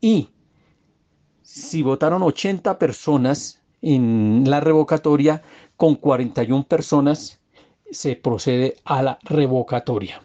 Y 0.00 0.28
si 1.42 1.82
votaron 1.82 2.22
80 2.22 2.78
personas 2.78 3.60
en 3.80 4.44
la 4.46 4.60
revocatoria, 4.60 5.42
con 5.76 5.94
41 5.94 6.64
personas 6.64 7.40
se 7.90 8.16
procede 8.16 8.76
a 8.84 9.02
la 9.02 9.18
revocatoria. 9.22 10.22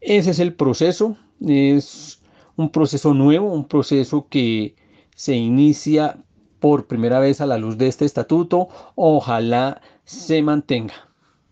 Ese 0.00 0.30
es 0.30 0.38
el 0.38 0.54
proceso, 0.54 1.16
es 1.46 2.20
un 2.56 2.70
proceso 2.70 3.14
nuevo, 3.14 3.52
un 3.52 3.66
proceso 3.66 4.26
que 4.28 4.76
se 5.14 5.34
inicia 5.34 6.18
por 6.60 6.86
primera 6.86 7.18
vez 7.18 7.40
a 7.40 7.46
la 7.46 7.58
luz 7.58 7.76
de 7.78 7.88
este 7.88 8.04
estatuto. 8.04 8.68
Ojalá 8.94 9.80
se 10.04 10.42
mantenga. 10.42 10.94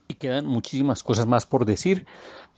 Y 0.08 0.14
quedan 0.14 0.46
muchísimas 0.46 1.02
cosas 1.02 1.26
más 1.26 1.46
por 1.46 1.64
decir, 1.64 2.06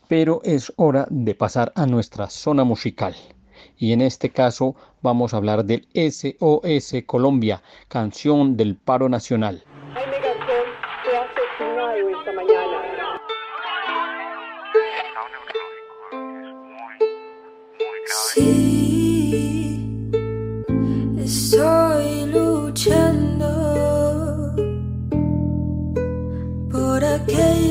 pero 0.09 0.40
es 0.44 0.72
hora 0.76 1.07
de 1.11 1.35
pasar 1.35 1.72
a 1.74 1.87
nuestra 1.87 2.28
zona 2.30 2.64
musical. 2.64 3.14
Y 3.76 3.92
en 3.92 4.02
este 4.02 4.30
caso 4.30 4.76
vamos 5.02 5.35
a 5.35 5.38
hablar 5.38 5.64
del 5.64 5.88
SOS 5.94 6.94
Colombia, 7.07 7.62
canción 7.88 8.57
del 8.57 8.76
paro 8.76 9.09
nacional. 9.09 9.64
Por 27.26 27.63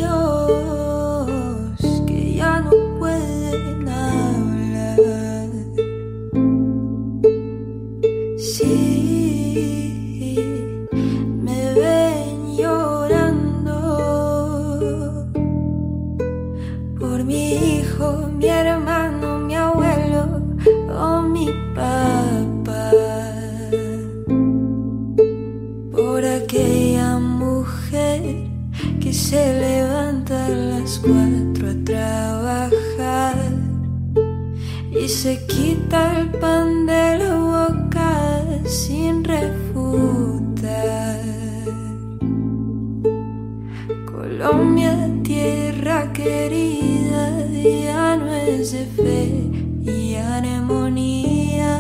querida, 46.24 47.46
ya 47.52 48.16
no 48.16 48.34
es 48.34 48.72
de 48.72 48.86
fe 48.86 49.92
y 49.92 50.16
armonía. 50.16 51.80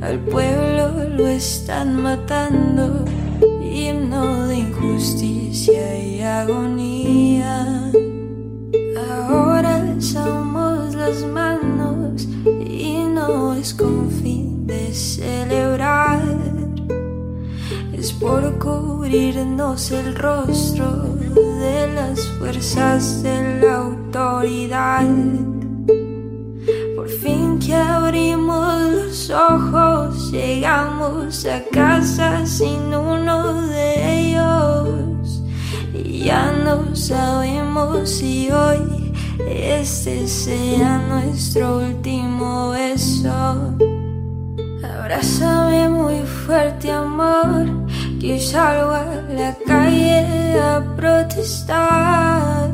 Al 0.00 0.18
pueblo 0.20 1.08
lo 1.16 1.26
están 1.26 2.02
matando, 2.02 3.04
himno 3.62 4.46
de 4.46 4.58
injusticia 4.58 5.98
y 5.98 6.20
agonía. 6.22 7.90
Ahora 9.28 9.84
somos 10.00 10.94
las 10.94 11.22
manos 11.24 12.28
y 12.44 13.04
no 13.04 13.54
es 13.54 13.74
con 13.74 14.10
fin 14.10 14.66
de 14.66 14.94
celebrar. 14.94 16.22
Es 17.92 18.12
por 18.12 18.58
cubrirnos 18.58 19.90
el 19.90 20.14
rostro 20.14 21.09
de 21.60 21.92
las 21.94 22.26
fuerzas 22.38 23.22
de 23.22 23.60
la 23.60 23.76
autoridad. 23.76 25.06
Por 26.96 27.08
fin 27.08 27.58
que 27.58 27.74
abrimos 27.74 28.80
los 28.80 29.30
ojos, 29.30 30.32
llegamos 30.32 31.44
a 31.44 31.62
casa 31.70 32.46
sin 32.46 32.94
uno 32.94 33.68
de 33.68 34.20
ellos. 34.20 35.42
Y 35.92 36.24
ya 36.24 36.50
no 36.64 36.96
sabemos 36.96 38.08
si 38.08 38.50
hoy 38.50 39.12
este 39.46 40.26
sea 40.26 40.98
nuestro 41.08 41.78
último 41.78 42.70
beso. 42.70 43.76
Abrázame 44.82 45.88
muy 45.90 46.20
fuerte, 46.22 46.90
amor, 46.90 47.66
que 48.18 48.32
hoy 48.32 48.40
salgo 48.40 48.92
a 48.92 49.19
la 49.36 49.54
calle 49.66 50.58
a 50.58 50.82
protestar. 50.96 52.70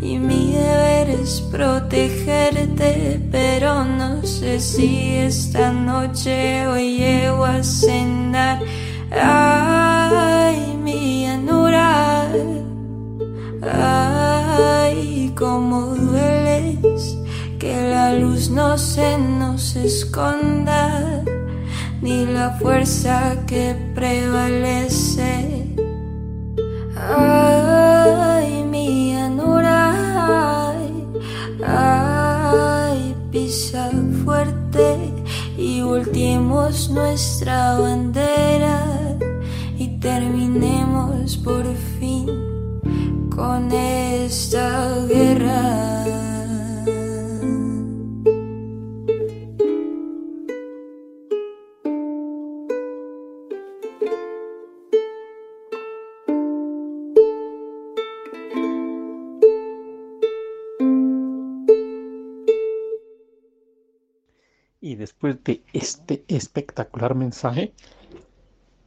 Y 0.00 0.18
mi 0.18 0.52
deber 0.52 1.10
es 1.10 1.40
protegerte, 1.50 3.20
pero 3.30 3.84
no 3.84 4.24
sé 4.24 4.60
si 4.60 5.16
esta 5.16 5.72
noche 5.72 6.66
hoy 6.66 6.98
llego 6.98 7.44
a 7.44 7.62
cenar. 7.62 8.60
Ay, 9.10 10.76
mi 10.82 11.26
anura, 11.26 12.28
ay, 13.62 15.32
cómo 15.36 15.94
dueles, 15.94 17.16
que 17.58 17.90
la 17.90 18.12
luz 18.14 18.50
no 18.50 18.76
se 18.76 19.18
nos 19.18 19.76
esconda, 19.76 21.24
ni 22.00 22.26
la 22.26 22.50
fuerza 22.58 23.36
que 23.46 23.74
prevalece. 23.94 25.66
Ay, 26.96 28.64
mi 28.64 29.14
anura, 29.16 30.74
ay, 31.64 33.14
pisa 33.30 33.90
fuerte 34.24 35.12
y 35.56 35.80
volteemos 35.82 36.90
nuestra 36.90 37.78
bandera 37.78 38.84
y 39.78 39.98
terminemos 39.98 41.36
por 41.38 41.64
fin 41.98 42.26
con 43.34 43.70
esta 43.72 45.06
guerra. 45.08 45.97
Después 64.98 65.42
de 65.44 65.62
este 65.72 66.24
espectacular 66.28 67.14
mensaje, 67.14 67.72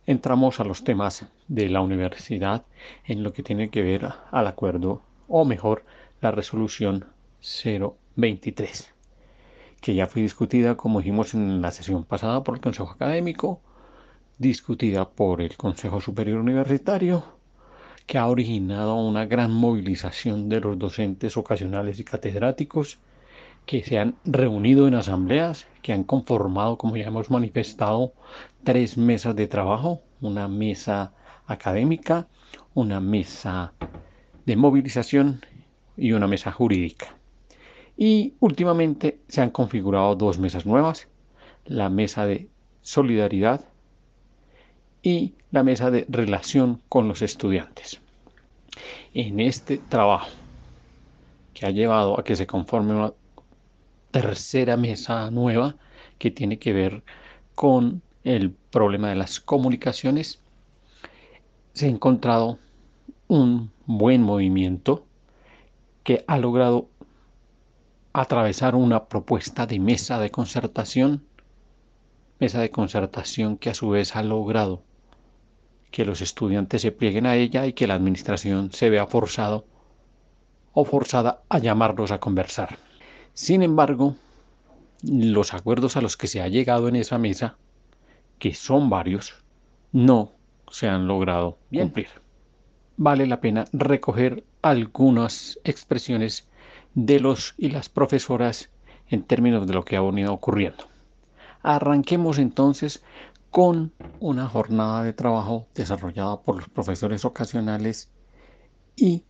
entramos 0.05 0.59
a 0.59 0.63
los 0.63 0.83
temas 0.83 1.25
de 1.47 1.69
la 1.69 1.81
universidad 1.81 2.65
en 3.05 3.23
lo 3.23 3.33
que 3.33 3.43
tiene 3.43 3.69
que 3.69 3.81
ver 3.81 4.09
al 4.31 4.47
acuerdo, 4.47 5.01
o 5.27 5.45
mejor, 5.45 5.83
la 6.21 6.31
resolución 6.31 7.05
023, 8.15 8.93
que 9.79 9.95
ya 9.95 10.07
fue 10.07 10.21
discutida, 10.21 10.75
como 10.75 10.99
dijimos 10.99 11.33
en 11.33 11.61
la 11.61 11.71
sesión 11.71 12.03
pasada, 12.03 12.43
por 12.43 12.55
el 12.55 12.61
Consejo 12.61 12.91
Académico, 12.91 13.61
discutida 14.37 15.09
por 15.09 15.41
el 15.41 15.55
Consejo 15.55 16.01
Superior 16.01 16.39
Universitario, 16.39 17.23
que 18.05 18.17
ha 18.17 18.27
originado 18.27 18.95
una 18.95 19.25
gran 19.25 19.53
movilización 19.53 20.49
de 20.49 20.59
los 20.59 20.77
docentes 20.77 21.37
ocasionales 21.37 21.99
y 21.99 22.03
catedráticos 22.03 22.99
que 23.65 23.83
se 23.83 23.99
han 23.99 24.15
reunido 24.25 24.87
en 24.87 24.95
asambleas, 24.95 25.67
que 25.81 25.93
han 25.93 26.03
conformado, 26.03 26.77
como 26.77 26.97
ya 26.97 27.07
hemos 27.07 27.29
manifestado, 27.29 28.13
tres 28.63 28.97
mesas 28.97 29.35
de 29.35 29.47
trabajo, 29.47 30.01
una 30.19 30.47
mesa 30.47 31.13
académica, 31.45 32.27
una 32.73 32.99
mesa 32.99 33.73
de 34.45 34.55
movilización 34.55 35.45
y 35.97 36.13
una 36.13 36.27
mesa 36.27 36.51
jurídica. 36.51 37.15
Y 37.97 38.33
últimamente 38.39 39.19
se 39.27 39.41
han 39.41 39.51
configurado 39.51 40.15
dos 40.15 40.39
mesas 40.39 40.65
nuevas, 40.65 41.07
la 41.65 41.89
mesa 41.89 42.25
de 42.25 42.49
solidaridad 42.81 43.61
y 45.03 45.35
la 45.51 45.63
mesa 45.63 45.91
de 45.91 46.05
relación 46.09 46.81
con 46.89 47.07
los 47.07 47.21
estudiantes. 47.21 48.01
En 49.13 49.39
este 49.39 49.77
trabajo 49.77 50.29
que 51.53 51.65
ha 51.65 51.71
llevado 51.71 52.19
a 52.19 52.23
que 52.23 52.35
se 52.35 52.47
conforme 52.47 53.11
tercera 54.11 54.77
mesa 54.77 55.31
nueva 55.31 55.75
que 56.17 56.31
tiene 56.31 56.59
que 56.59 56.73
ver 56.73 57.03
con 57.55 58.01
el 58.23 58.51
problema 58.51 59.09
de 59.09 59.15
las 59.15 59.39
comunicaciones, 59.39 60.39
se 61.73 61.87
ha 61.87 61.89
encontrado 61.89 62.59
un 63.27 63.71
buen 63.85 64.21
movimiento 64.21 65.05
que 66.03 66.23
ha 66.27 66.37
logrado 66.37 66.89
atravesar 68.13 68.75
una 68.75 69.05
propuesta 69.05 69.65
de 69.65 69.79
mesa 69.79 70.19
de 70.19 70.31
concertación, 70.31 71.23
mesa 72.39 72.59
de 72.59 72.71
concertación 72.71 73.57
que 73.57 73.69
a 73.69 73.73
su 73.73 73.89
vez 73.89 74.15
ha 74.15 74.23
logrado 74.23 74.83
que 75.91 76.05
los 76.05 76.21
estudiantes 76.21 76.81
se 76.81 76.91
plieguen 76.91 77.25
a 77.25 77.35
ella 77.35 77.65
y 77.65 77.73
que 77.73 77.87
la 77.87 77.95
administración 77.95 78.71
se 78.71 78.89
vea 78.89 79.07
forzado 79.07 79.65
o 80.73 80.85
forzada 80.85 81.41
a 81.49 81.59
llamarlos 81.59 82.11
a 82.11 82.19
conversar. 82.19 82.90
Sin 83.33 83.63
embargo, 83.63 84.15
los 85.03 85.53
acuerdos 85.53 85.97
a 85.97 86.01
los 86.01 86.17
que 86.17 86.27
se 86.27 86.41
ha 86.41 86.47
llegado 86.47 86.87
en 86.87 86.95
esa 86.95 87.17
mesa, 87.17 87.57
que 88.39 88.53
son 88.53 88.89
varios, 88.89 89.33
no 89.91 90.33
se 90.69 90.87
han 90.87 91.07
logrado 91.07 91.57
Bien. 91.69 91.87
cumplir. 91.87 92.09
Vale 92.97 93.25
la 93.25 93.41
pena 93.41 93.65
recoger 93.73 94.43
algunas 94.61 95.59
expresiones 95.63 96.47
de 96.93 97.19
los 97.19 97.55
y 97.57 97.69
las 97.69 97.89
profesoras 97.89 98.69
en 99.09 99.23
términos 99.23 99.67
de 99.67 99.73
lo 99.73 99.83
que 99.83 99.97
ha 99.97 100.01
venido 100.01 100.33
ocurriendo. 100.33 100.85
Arranquemos 101.63 102.37
entonces 102.37 103.03
con 103.49 103.91
una 104.19 104.47
jornada 104.47 105.03
de 105.03 105.13
trabajo 105.13 105.67
desarrollada 105.75 106.41
por 106.41 106.55
los 106.55 106.69
profesores 106.69 107.25
ocasionales 107.25 108.09
y 108.95 109.23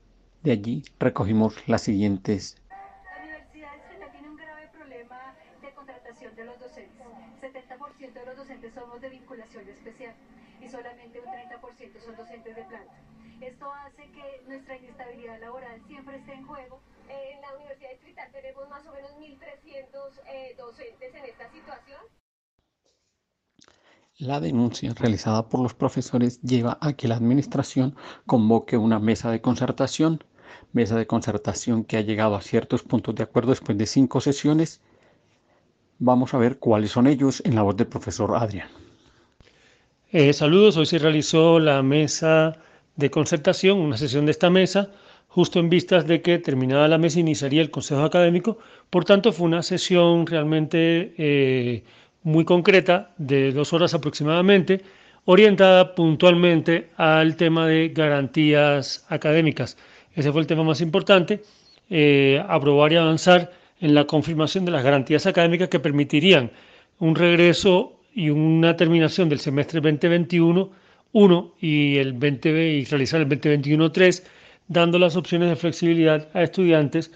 de 0.44 0.52
allí 0.52 0.84
recogimos 1.00 1.56
las 1.68 1.82
siguientes 1.82 2.58
La 2.70 3.24
Universidad 3.24 3.74
Distrital 3.74 4.12
tiene 4.12 4.30
un 4.30 4.38
grave 4.38 4.70
problema 4.74 5.36
de 5.62 5.74
contratación 5.74 6.36
de 6.36 6.46
los 6.46 6.60
docentes. 6.60 7.08
70% 7.42 8.14
de 8.14 8.26
los 8.26 8.38
docentes 8.72 8.84
somos 8.84 9.02
de 9.02 9.10
vinculación 9.10 9.68
especial 9.68 10.16
y 10.62 10.68
solamente 10.70 11.20
un 11.20 11.26
30% 11.26 12.00
son 12.06 12.16
docentes 12.16 12.56
de 12.56 12.64
planta. 12.64 12.96
Esto 13.42 13.72
hace 13.74 14.04
que 14.12 14.44
nuestra 14.48 14.78
inestabilidad 14.78 15.40
laboral 15.40 15.82
siempre 15.88 16.18
esté 16.18 16.34
en 16.34 16.46
juego. 16.46 16.80
En 17.10 17.42
la 17.42 17.56
Universidad 17.56 17.92
Distrital 17.92 18.30
tenemos 18.32 18.70
más 18.70 18.86
o 18.86 18.92
menos 18.94 19.12
1.300 19.18 20.22
eh, 20.28 20.56
docentes 20.58 21.16
en 21.16 21.26
esta 21.26 21.50
situación. 21.52 22.00
La 24.20 24.40
denuncia 24.40 24.94
realizada 24.94 25.50
por 25.50 25.62
los 25.62 25.74
profesores 25.74 26.40
lleva 26.42 26.78
a 26.82 26.94
que 26.94 27.08
la 27.08 27.16
administración 27.16 27.96
convoque 28.28 28.78
una 28.78 29.00
mesa 29.00 29.32
de 29.32 29.42
concertación, 29.42 30.24
mesa 30.74 30.96
de 30.96 31.08
concertación 31.08 31.84
que 31.84 31.98
ha 31.98 32.02
llegado 32.02 32.36
a 32.36 32.42
ciertos 32.42 32.84
puntos 32.84 33.16
de 33.16 33.24
acuerdo 33.24 33.50
después 33.50 33.78
de 33.78 33.88
cinco 33.88 34.22
sesiones. 34.22 34.82
Vamos 36.04 36.34
a 36.34 36.40
ver 36.40 36.58
cuáles 36.58 36.90
son 36.90 37.06
ellos 37.06 37.44
en 37.46 37.54
la 37.54 37.62
voz 37.62 37.78
del 37.78 37.86
profesor 37.86 38.36
Adrián. 38.36 38.68
Eh, 40.12 40.34
saludos, 40.34 40.76
hoy 40.76 40.88
se 40.88 40.98
realizó 40.98 41.60
la 41.60 41.84
mesa 41.84 42.58
de 42.96 43.12
concertación, 43.12 43.78
una 43.78 43.98
sesión 43.98 44.26
de 44.26 44.32
esta 44.32 44.50
mesa, 44.50 44.90
justo 45.28 45.60
en 45.60 45.70
vistas 45.70 46.08
de 46.08 46.24
que 46.24 46.40
terminada 46.40 46.88
la 46.88 46.98
mesa 46.98 47.20
iniciaría 47.20 47.62
el 47.62 47.70
Consejo 47.70 48.02
Académico. 48.02 48.58
Por 48.90 49.06
tanto, 49.06 49.32
fue 49.32 49.46
una 49.46 49.62
sesión 49.62 50.26
realmente 50.26 51.14
eh, 51.20 51.84
muy 52.24 52.46
concreta, 52.46 53.12
de 53.20 53.52
dos 53.52 53.72
horas 53.72 53.94
aproximadamente, 53.94 54.82
orientada 55.26 55.94
puntualmente 55.94 56.90
al 56.98 57.36
tema 57.36 57.68
de 57.68 57.90
garantías 57.90 59.06
académicas. 59.08 59.78
Ese 60.16 60.32
fue 60.32 60.42
el 60.42 60.48
tema 60.48 60.64
más 60.64 60.82
importante, 60.82 61.44
eh, 61.92 62.44
aprobar 62.50 62.92
y 62.92 62.96
avanzar 62.96 63.61
en 63.82 63.94
la 63.94 64.06
confirmación 64.06 64.64
de 64.66 64.72
las 64.72 64.84
garantías 64.84 65.26
académicas 65.26 65.70
que 65.70 65.80
permitirían 65.80 66.52
un 67.00 67.16
regreso 67.16 68.00
y 68.14 68.30
una 68.30 68.78
terminación 68.78 69.28
del 69.28 69.40
semestre 69.40 69.82
2021 69.82 70.70
1 71.14 71.56
y 71.60 71.98
el 71.98 72.14
20 72.14 72.50
y 72.50 72.86
realizar 72.86 73.22
el 73.22 73.28
2021 73.28 73.92
3 73.92 74.24
dando 74.68 74.98
las 75.00 75.16
opciones 75.18 75.50
de 75.50 75.56
flexibilidad 75.56 76.30
a 76.34 76.44
estudiantes 76.44 77.12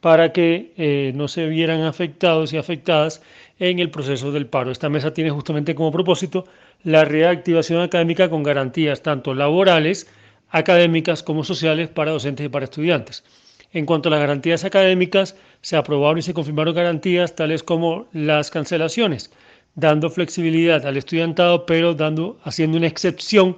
para 0.00 0.32
que 0.32 0.72
eh, 0.76 1.12
no 1.14 1.28
se 1.28 1.46
vieran 1.46 1.82
afectados 1.82 2.52
y 2.52 2.56
afectadas 2.56 3.22
en 3.58 3.80
el 3.80 3.90
proceso 3.90 4.32
del 4.32 4.46
paro. 4.46 4.70
Esta 4.70 4.88
mesa 4.88 5.12
tiene 5.12 5.30
justamente 5.30 5.74
como 5.74 5.92
propósito 5.92 6.46
la 6.84 7.04
reactivación 7.04 7.82
académica 7.82 8.30
con 8.30 8.42
garantías 8.42 9.02
tanto 9.02 9.34
laborales, 9.34 10.06
académicas 10.50 11.22
como 11.22 11.44
sociales 11.44 11.88
para 11.88 12.12
docentes 12.12 12.46
y 12.46 12.48
para 12.48 12.64
estudiantes. 12.64 13.24
En 13.72 13.86
cuanto 13.86 14.08
a 14.08 14.12
las 14.12 14.20
garantías 14.20 14.64
académicas, 14.64 15.36
se 15.62 15.76
aprobaron 15.76 16.18
y 16.18 16.22
se 16.22 16.34
confirmaron 16.34 16.74
garantías 16.74 17.34
tales 17.34 17.62
como 17.62 18.06
las 18.12 18.50
cancelaciones, 18.50 19.30
dando 19.74 20.10
flexibilidad 20.10 20.86
al 20.86 20.96
estudiantado, 20.96 21.66
pero 21.66 21.94
dando, 21.94 22.38
haciendo 22.44 22.78
una 22.78 22.86
excepción 22.86 23.56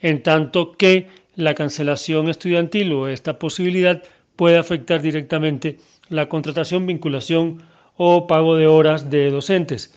en 0.00 0.22
tanto 0.22 0.72
que 0.72 1.08
la 1.36 1.54
cancelación 1.54 2.28
estudiantil 2.28 2.92
o 2.92 3.08
esta 3.08 3.38
posibilidad 3.38 4.02
puede 4.36 4.58
afectar 4.58 5.00
directamente 5.00 5.78
la 6.08 6.28
contratación, 6.28 6.86
vinculación 6.86 7.62
o 7.96 8.26
pago 8.26 8.56
de 8.56 8.66
horas 8.66 9.10
de 9.10 9.30
docentes, 9.30 9.94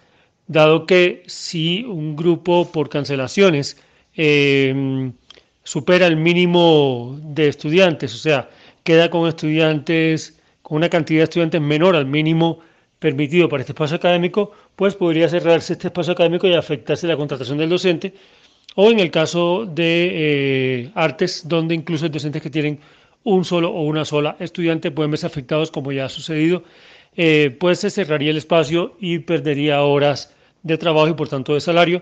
dado 0.47 0.85
que 0.85 1.23
si 1.27 1.83
un 1.83 2.15
grupo 2.15 2.71
por 2.71 2.89
cancelaciones 2.89 3.77
em, 4.15 5.13
supera 5.63 6.07
el 6.07 6.17
mínimo 6.17 7.17
de 7.23 7.47
estudiantes, 7.47 8.13
o 8.13 8.17
sea, 8.17 8.49
queda 8.83 9.09
con 9.09 9.27
estudiantes, 9.27 10.34
con 10.65 10.77
una 10.77 10.89
cantidad 10.89 11.19
de 11.19 11.23
estudiantes 11.25 11.61
menor 11.61 11.95
al 11.95 12.07
mínimo 12.07 12.57
permitido 12.97 13.47
para 13.47 13.61
este 13.61 13.73
espacio 13.73 13.97
académico, 13.97 14.51
pues 14.75 14.95
podría 14.95 15.29
cerrarse 15.29 15.73
este 15.73 15.89
espacio 15.89 16.13
académico 16.13 16.47
y 16.47 16.55
afectarse 16.55 17.05
la 17.05 17.15
contratación 17.15 17.59
del 17.59 17.69
docente, 17.69 18.15
o 18.73 18.89
en 18.89 18.99
el 18.99 19.11
caso 19.11 19.67
de 19.67 20.09
eh, 20.11 20.91
artes, 20.95 21.47
donde 21.47 21.75
incluso 21.75 22.09
docentes 22.09 22.41
que 22.41 22.49
tienen 22.49 22.79
un 23.23 23.45
solo 23.45 23.69
o 23.69 23.83
una 23.83 24.05
sola 24.05 24.37
estudiante 24.39 24.89
pueden 24.89 25.11
verse 25.11 25.27
afectados, 25.27 25.69
como 25.69 25.91
ya 25.91 26.05
ha 26.05 26.09
sucedido, 26.09 26.63
eh, 27.15 27.55
pues 27.59 27.81
se 27.81 27.91
cerraría 27.91 28.31
el 28.31 28.37
espacio 28.37 28.97
y 28.99 29.19
perdería 29.19 29.83
horas 29.83 30.33
de 30.63 30.79
trabajo 30.79 31.09
y 31.09 31.13
por 31.13 31.29
tanto 31.29 31.53
de 31.53 31.61
salario. 31.61 32.01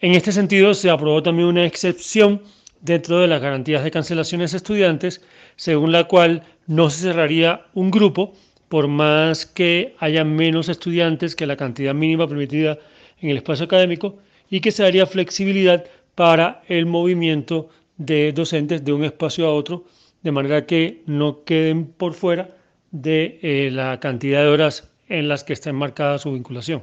En 0.00 0.12
este 0.14 0.32
sentido, 0.32 0.72
se 0.72 0.88
aprobó 0.88 1.22
también 1.22 1.48
una 1.48 1.66
excepción 1.66 2.40
dentro 2.80 3.18
de 3.18 3.28
las 3.28 3.40
garantías 3.40 3.84
de 3.84 3.90
cancelaciones 3.90 4.54
estudiantes, 4.54 5.20
según 5.56 5.92
la 5.92 6.04
cual 6.04 6.42
no 6.66 6.90
se 6.90 7.02
cerraría 7.02 7.66
un 7.74 7.90
grupo 7.90 8.34
por 8.68 8.88
más 8.88 9.46
que 9.46 9.94
haya 9.98 10.24
menos 10.24 10.68
estudiantes 10.68 11.34
que 11.34 11.46
la 11.46 11.56
cantidad 11.56 11.94
mínima 11.94 12.28
permitida 12.28 12.78
en 13.20 13.30
el 13.30 13.38
espacio 13.38 13.64
académico 13.64 14.18
y 14.50 14.60
que 14.60 14.72
se 14.72 14.82
daría 14.82 15.06
flexibilidad 15.06 15.84
para 16.14 16.62
el 16.68 16.86
movimiento 16.86 17.68
de 17.96 18.32
docentes 18.32 18.84
de 18.84 18.92
un 18.92 19.04
espacio 19.04 19.46
a 19.46 19.54
otro, 19.54 19.84
de 20.22 20.32
manera 20.32 20.66
que 20.66 21.02
no 21.06 21.44
queden 21.44 21.86
por 21.86 22.14
fuera 22.14 22.56
de 22.90 23.38
eh, 23.42 23.70
la 23.72 24.00
cantidad 24.00 24.42
de 24.42 24.48
horas 24.48 24.90
en 25.08 25.28
las 25.28 25.44
que 25.44 25.52
está 25.52 25.70
enmarcada 25.70 26.18
su 26.18 26.32
vinculación. 26.32 26.82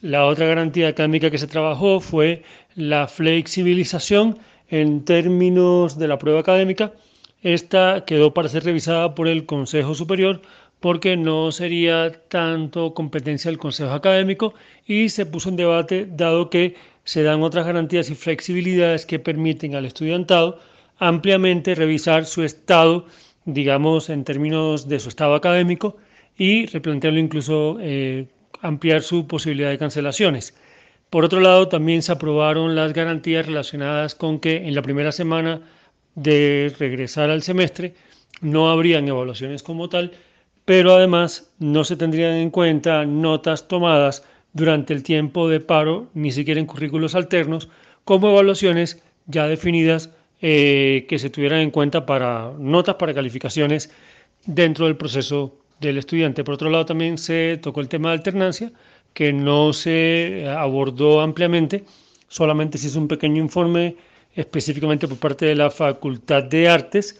La 0.00 0.26
otra 0.26 0.46
garantía 0.46 0.88
académica 0.88 1.30
que 1.30 1.38
se 1.38 1.46
trabajó 1.46 2.00
fue 2.00 2.42
la 2.74 3.08
flexibilización 3.08 4.38
en 4.68 5.04
términos 5.04 5.98
de 5.98 6.08
la 6.08 6.18
prueba 6.18 6.40
académica. 6.40 6.92
Esta 7.42 8.04
quedó 8.06 8.34
para 8.34 8.48
ser 8.48 8.64
revisada 8.64 9.14
por 9.14 9.28
el 9.28 9.46
Consejo 9.46 9.94
Superior 9.94 10.42
porque 10.80 11.16
no 11.16 11.52
sería 11.52 12.12
tanto 12.28 12.94
competencia 12.94 13.50
del 13.50 13.58
Consejo 13.58 13.92
Académico 13.92 14.54
y 14.86 15.08
se 15.08 15.26
puso 15.26 15.48
en 15.48 15.56
debate 15.56 16.06
dado 16.10 16.50
que 16.50 16.74
se 17.04 17.22
dan 17.22 17.42
otras 17.42 17.66
garantías 17.66 18.10
y 18.10 18.14
flexibilidades 18.14 19.06
que 19.06 19.18
permiten 19.18 19.74
al 19.74 19.86
estudiantado 19.86 20.60
ampliamente 20.98 21.74
revisar 21.74 22.24
su 22.24 22.42
estado, 22.42 23.06
digamos, 23.44 24.10
en 24.10 24.24
términos 24.24 24.88
de 24.88 24.98
su 24.98 25.08
estado 25.08 25.34
académico 25.34 25.96
y 26.36 26.66
replantearlo 26.66 27.20
incluso 27.20 27.78
eh, 27.80 28.26
ampliar 28.60 29.02
su 29.02 29.26
posibilidad 29.26 29.70
de 29.70 29.78
cancelaciones. 29.78 30.54
Por 31.10 31.24
otro 31.24 31.40
lado, 31.40 31.68
también 31.68 32.02
se 32.02 32.12
aprobaron 32.12 32.74
las 32.74 32.92
garantías 32.92 33.46
relacionadas 33.46 34.14
con 34.14 34.40
que 34.40 34.56
en 34.56 34.74
la 34.74 34.82
primera 34.82 35.12
semana 35.12 35.60
de 36.14 36.74
regresar 36.78 37.30
al 37.30 37.42
semestre 37.42 37.94
no 38.40 38.68
habrían 38.70 39.08
evaluaciones 39.08 39.62
como 39.62 39.88
tal, 39.88 40.12
pero 40.64 40.94
además 40.94 41.50
no 41.58 41.84
se 41.84 41.96
tendrían 41.96 42.34
en 42.34 42.50
cuenta 42.50 43.06
notas 43.06 43.68
tomadas 43.68 44.24
durante 44.52 44.94
el 44.94 45.02
tiempo 45.02 45.48
de 45.48 45.60
paro, 45.60 46.08
ni 46.14 46.32
siquiera 46.32 46.60
en 46.60 46.66
currículos 46.66 47.14
alternos, 47.14 47.68
como 48.04 48.30
evaluaciones 48.30 49.02
ya 49.26 49.46
definidas 49.46 50.10
eh, 50.40 51.06
que 51.08 51.18
se 51.18 51.30
tuvieran 51.30 51.60
en 51.60 51.70
cuenta 51.70 52.04
para 52.06 52.52
notas 52.58 52.96
para 52.96 53.14
calificaciones 53.14 53.90
dentro 54.44 54.86
del 54.86 54.96
proceso 54.96 55.58
del 55.80 55.98
estudiante. 55.98 56.44
Por 56.44 56.54
otro 56.54 56.70
lado, 56.70 56.86
también 56.86 57.18
se 57.18 57.58
tocó 57.62 57.80
el 57.80 57.88
tema 57.88 58.10
de 58.10 58.16
alternancia, 58.16 58.72
que 59.16 59.32
no 59.32 59.72
se 59.72 60.46
abordó 60.46 61.22
ampliamente, 61.22 61.84
solamente 62.28 62.76
se 62.76 62.88
hizo 62.88 62.98
un 62.98 63.08
pequeño 63.08 63.42
informe 63.42 63.96
específicamente 64.34 65.08
por 65.08 65.16
parte 65.16 65.46
de 65.46 65.54
la 65.54 65.70
Facultad 65.70 66.42
de 66.44 66.68
Artes 66.68 67.18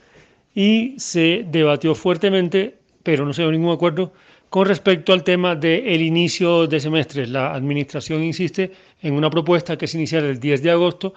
y 0.54 0.94
se 0.98 1.46
debatió 1.48 1.94
fuertemente 1.94 2.76
pero 3.06 3.24
no 3.24 3.32
se 3.32 3.42
dio 3.42 3.52
ningún 3.52 3.72
acuerdo 3.72 4.12
con 4.50 4.66
respecto 4.66 5.12
al 5.12 5.22
tema 5.22 5.54
del 5.54 6.02
inicio 6.02 6.66
de 6.66 6.80
semestre. 6.80 7.24
La 7.28 7.54
Administración 7.54 8.24
insiste 8.24 8.72
en 9.00 9.14
una 9.14 9.30
propuesta 9.30 9.78
que 9.78 9.84
es 9.84 9.94
iniciar 9.94 10.24
el 10.24 10.40
10 10.40 10.64
de 10.64 10.72
agosto. 10.72 11.14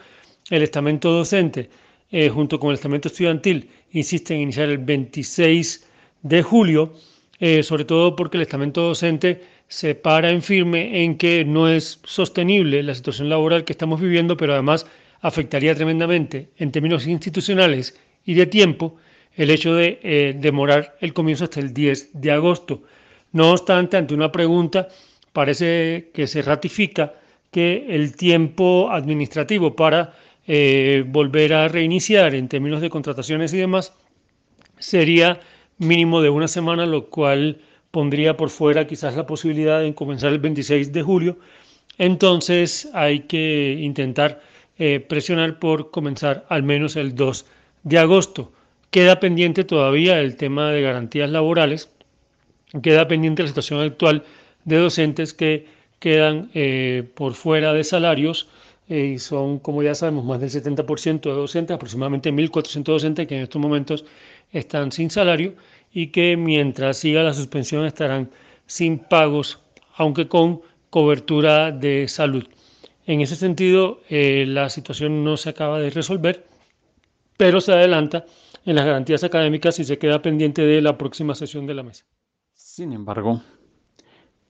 El 0.52 0.62
estamento 0.62 1.12
docente, 1.12 1.68
eh, 2.12 2.30
junto 2.30 2.60
con 2.60 2.70
el 2.70 2.76
estamento 2.76 3.08
estudiantil, 3.08 3.72
insiste 3.92 4.36
en 4.36 4.42
iniciar 4.42 4.70
el 4.70 4.78
26 4.78 5.88
de 6.22 6.44
julio, 6.44 6.94
eh, 7.40 7.64
sobre 7.64 7.86
todo 7.86 8.16
porque 8.16 8.38
el 8.38 8.44
estamento 8.44 8.84
docente 8.84 9.42
se 9.70 9.94
para 9.96 10.32
en 10.32 10.42
firme 10.42 11.04
en 11.04 11.18
que 11.18 11.46
no 11.46 11.70
es 11.70 12.00
sostenible 12.04 12.84
la 12.84 12.96
situación 12.96 13.30
laboral 13.30 13.64
que 13.64 13.74
estamos 13.74 14.02
viviendo, 14.02 14.36
pero 14.36 14.54
además 14.54 14.88
afectaría 15.22 15.76
tremendamente 15.76 16.50
en 16.58 16.72
términos 16.72 17.08
institucionales 17.08 17.98
y 18.26 18.34
de 18.34 18.48
tiempo 18.48 18.98
el 19.36 19.52
hecho 19.52 19.76
de 19.76 20.00
eh, 20.02 20.36
demorar 20.38 20.98
el 21.00 21.14
comienzo 21.14 21.44
hasta 21.46 21.60
el 21.60 21.74
10 21.74 22.10
de 22.14 22.32
agosto. 22.32 22.82
No 23.32 23.52
obstante, 23.52 23.96
ante 23.96 24.16
una 24.16 24.32
pregunta, 24.32 24.88
parece 25.34 26.10
que 26.14 26.26
se 26.26 26.42
ratifica 26.42 27.14
que 27.52 27.86
el 27.90 28.16
tiempo 28.16 28.90
administrativo 28.92 29.76
para 29.76 30.16
eh, 30.48 31.04
volver 31.08 31.54
a 31.54 31.68
reiniciar 31.68 32.34
en 32.34 32.48
términos 32.48 32.82
de 32.82 32.90
contrataciones 32.90 33.54
y 33.54 33.58
demás 33.58 33.94
sería 34.80 35.40
mínimo 35.78 36.22
de 36.22 36.32
una 36.32 36.48
semana, 36.48 36.88
lo 36.88 37.06
cual 37.08 37.62
pondría 37.92 38.38
por 38.38 38.50
fuera 38.50 38.88
quizás 38.88 39.16
la 39.16 39.26
posibilidad 39.26 39.82
de 39.82 39.94
comenzar 39.94 40.32
el 40.32 40.40
26 40.40 40.92
de 40.94 41.02
julio. 41.02 41.38
Entonces 41.98 42.90
hay 42.94 43.22
que 43.22 43.78
intentar 43.80 44.42
eh, 44.78 45.00
presionar 45.00 45.60
por 45.60 45.92
comenzar 45.92 46.46
al 46.50 46.64
menos 46.64 46.96
el 46.96 47.16
2 47.16 47.46
de 47.84 47.98
agosto. 47.98 48.52
Queda 48.92 49.20
pendiente 49.20 49.64
todavía 49.64 50.20
el 50.20 50.36
tema 50.36 50.72
de 50.72 50.82
garantías 50.82 51.30
laborales, 51.30 51.90
queda 52.82 53.08
pendiente 53.08 53.44
la 53.44 53.50
situación 53.50 53.82
actual 53.82 54.24
de 54.66 54.78
docentes 54.78 55.34
que 55.34 55.68
quedan 56.00 56.50
eh, 56.54 57.04
por 57.16 57.34
fuera 57.34 57.74
de 57.74 57.84
salarios 57.84 58.48
eh, 58.88 59.14
y 59.16 59.20
son, 59.20 59.60
como 59.60 59.84
ya 59.84 59.94
sabemos, 59.94 60.26
más 60.26 60.40
del 60.40 60.50
70% 60.50 61.22
de 61.22 61.32
docentes, 61.32 61.76
aproximadamente 61.76 62.32
1.400 62.32 62.84
docentes 62.84 63.28
que 63.28 63.36
en 63.36 63.44
estos 63.44 63.62
momentos 63.62 64.06
están 64.52 64.92
sin 64.92 65.12
salario 65.12 65.54
y 65.92 66.08
que 66.08 66.38
mientras 66.38 66.98
siga 66.98 67.24
la 67.24 67.34
suspensión 67.34 67.86
estarán 67.86 68.30
sin 68.66 69.00
pagos, 69.00 69.60
aunque 69.96 70.28
con 70.28 70.62
cobertura 70.90 71.72
de 71.72 72.08
salud. 72.08 72.48
En 73.06 73.22
ese 73.22 73.36
sentido, 73.36 74.02
eh, 74.10 74.46
la 74.48 74.70
situación 74.70 75.24
no 75.24 75.38
se 75.38 75.50
acaba 75.50 75.80
de 75.80 75.90
resolver, 75.90 76.46
pero 77.38 77.60
se 77.62 77.74
adelanta 77.74 78.26
en 78.66 78.76
las 78.76 78.86
garantías 78.86 79.24
académicas 79.24 79.80
y 79.80 79.84
se 79.84 79.98
queda 79.98 80.22
pendiente 80.22 80.62
de 80.62 80.82
la 80.82 80.98
próxima 80.98 81.34
sesión 81.34 81.66
de 81.66 81.74
la 81.74 81.84
mesa. 81.84 82.06
Sin 82.54 82.94
embargo, 82.94 83.42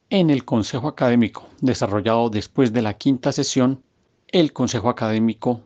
en 0.09 0.29
el 0.29 0.43
Consejo 0.43 0.87
Académico 0.87 1.47
desarrollado 1.61 2.29
después 2.29 2.73
de 2.73 2.81
la 2.81 2.95
quinta 2.95 3.31
sesión, 3.31 3.83
el 4.27 4.51
Consejo 4.53 4.89
Académico 4.89 5.61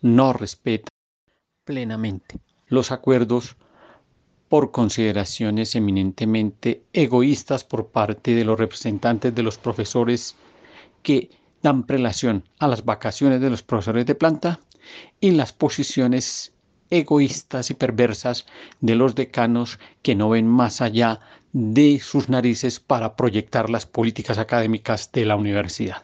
no 0.00 0.32
respeta 0.32 0.88
plenamente 1.64 2.38
los 2.68 2.90
acuerdos 2.90 3.56
por 4.50 4.72
consideraciones 4.72 5.76
eminentemente 5.76 6.82
egoístas 6.92 7.62
por 7.62 7.86
parte 7.86 8.34
de 8.34 8.44
los 8.44 8.58
representantes 8.58 9.32
de 9.32 9.44
los 9.44 9.58
profesores 9.58 10.34
que 11.04 11.30
dan 11.62 11.84
prelación 11.84 12.42
a 12.58 12.66
las 12.66 12.84
vacaciones 12.84 13.40
de 13.40 13.48
los 13.48 13.62
profesores 13.62 14.06
de 14.06 14.16
planta 14.16 14.58
y 15.20 15.30
las 15.30 15.52
posiciones 15.52 16.52
egoístas 16.90 17.70
y 17.70 17.74
perversas 17.74 18.44
de 18.80 18.96
los 18.96 19.14
decanos 19.14 19.78
que 20.02 20.16
no 20.16 20.30
ven 20.30 20.48
más 20.48 20.80
allá 20.80 21.20
de 21.52 22.00
sus 22.00 22.28
narices 22.28 22.80
para 22.80 23.14
proyectar 23.14 23.70
las 23.70 23.86
políticas 23.86 24.38
académicas 24.38 25.12
de 25.12 25.26
la 25.26 25.36
universidad. 25.36 26.02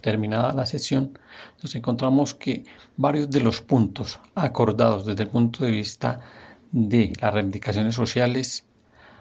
Terminada 0.00 0.52
la 0.52 0.66
sesión, 0.66 1.18
nos 1.60 1.74
encontramos 1.74 2.34
que 2.34 2.64
varios 2.96 3.30
de 3.30 3.40
los 3.40 3.60
puntos 3.60 4.20
acordados 4.36 5.06
desde 5.06 5.24
el 5.24 5.30
punto 5.30 5.64
de 5.64 5.72
vista 5.72 6.20
de 6.74 7.12
las 7.20 7.32
reivindicaciones 7.32 7.94
sociales, 7.94 8.64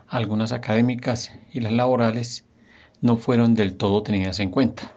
algunas 0.07 0.51
académicas 0.51 1.31
y 1.51 1.59
las 1.59 1.71
laborales, 1.71 2.45
no 3.01 3.17
fueron 3.17 3.53
del 3.53 3.75
todo 3.75 4.01
tenidas 4.01 4.39
en 4.39 4.49
cuenta. 4.49 4.91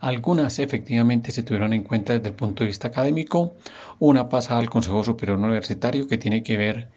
Algunas 0.00 0.58
efectivamente 0.58 1.30
se 1.30 1.44
tuvieron 1.44 1.72
en 1.72 1.84
cuenta 1.84 2.14
desde 2.14 2.30
el 2.30 2.34
punto 2.34 2.64
de 2.64 2.68
vista 2.68 2.88
académico. 2.88 3.54
Una 4.00 4.28
pasada 4.28 4.58
al 4.58 4.68
Consejo 4.68 5.04
Superior 5.04 5.38
Universitario 5.38 6.08
que 6.08 6.18
tiene 6.18 6.42
que 6.42 6.56
ver 6.56 6.88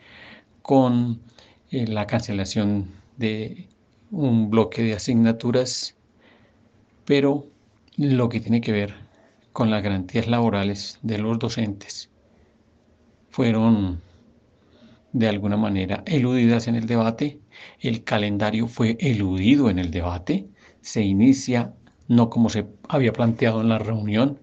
con 0.63 1.21
eh, 1.69 1.85
la 1.85 2.07
cancelación 2.07 2.89
de 3.17 3.67
un 4.09 4.49
bloque 4.49 4.81
de 4.81 4.93
asignaturas, 4.93 5.95
pero 7.05 7.45
lo 7.95 8.27
que 8.27 8.39
tiene 8.39 8.59
que 8.59 8.71
ver 8.71 8.95
con 9.53 9.69
las 9.69 9.83
garantías 9.83 10.27
laborales 10.27 10.97
de 11.03 11.19
los 11.19 11.37
docentes 11.37 12.09
fueron 13.29 14.01
de 15.13 15.27
alguna 15.27 15.57
manera 15.57 16.03
eludidas 16.05 16.67
en 16.67 16.75
el 16.75 16.85
debate. 16.85 17.39
El 17.79 18.03
calendario 18.03 18.67
fue 18.67 18.97
eludido 18.99 19.69
en 19.69 19.79
el 19.79 19.91
debate. 19.91 20.47
Se 20.81 21.01
inicia 21.01 21.73
no 22.07 22.29
como 22.29 22.49
se 22.49 22.65
había 22.87 23.13
planteado 23.13 23.61
en 23.61 23.69
la 23.69 23.79
reunión, 23.79 24.39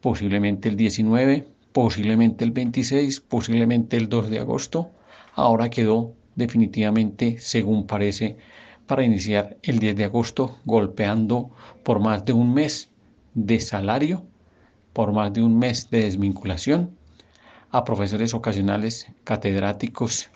posiblemente 0.00 0.68
el 0.68 0.76
19, 0.76 1.48
posiblemente 1.72 2.44
el 2.44 2.52
26, 2.52 3.20
posiblemente 3.20 3.96
el 3.96 4.08
2 4.08 4.30
de 4.30 4.38
agosto. 4.38 4.90
Ahora 5.34 5.70
quedó 5.70 6.14
definitivamente, 6.34 7.36
según 7.38 7.86
parece, 7.86 8.36
para 8.86 9.04
iniciar 9.04 9.56
el 9.62 9.78
10 9.78 9.96
de 9.96 10.04
agosto, 10.04 10.58
golpeando 10.64 11.50
por 11.82 12.00
más 12.00 12.24
de 12.24 12.32
un 12.32 12.54
mes 12.54 12.90
de 13.34 13.60
salario, 13.60 14.24
por 14.92 15.12
más 15.12 15.32
de 15.32 15.42
un 15.42 15.58
mes 15.58 15.90
de 15.90 16.02
desvinculación 16.02 16.97
a 17.70 17.84
profesores 17.84 18.34
ocasionales, 18.34 19.06
catedráticos 19.24 20.30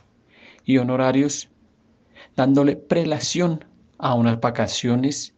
y 0.64 0.78
honorarios, 0.78 1.48
dándole 2.36 2.76
prelación 2.76 3.64
a 3.98 4.14
unas 4.14 4.40
vacaciones 4.40 5.34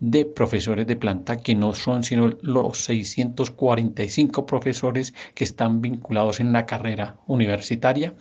de 0.00 0.24
profesores 0.24 0.86
de 0.86 0.96
planta 0.96 1.38
que 1.38 1.54
no 1.54 1.72
son 1.74 2.02
sino 2.02 2.32
los 2.42 2.78
645 2.78 4.44
profesores 4.44 5.14
que 5.34 5.44
están 5.44 5.80
vinculados 5.80 6.40
en 6.40 6.52
la 6.52 6.66
carrera 6.66 7.16
universitaria, 7.26 8.14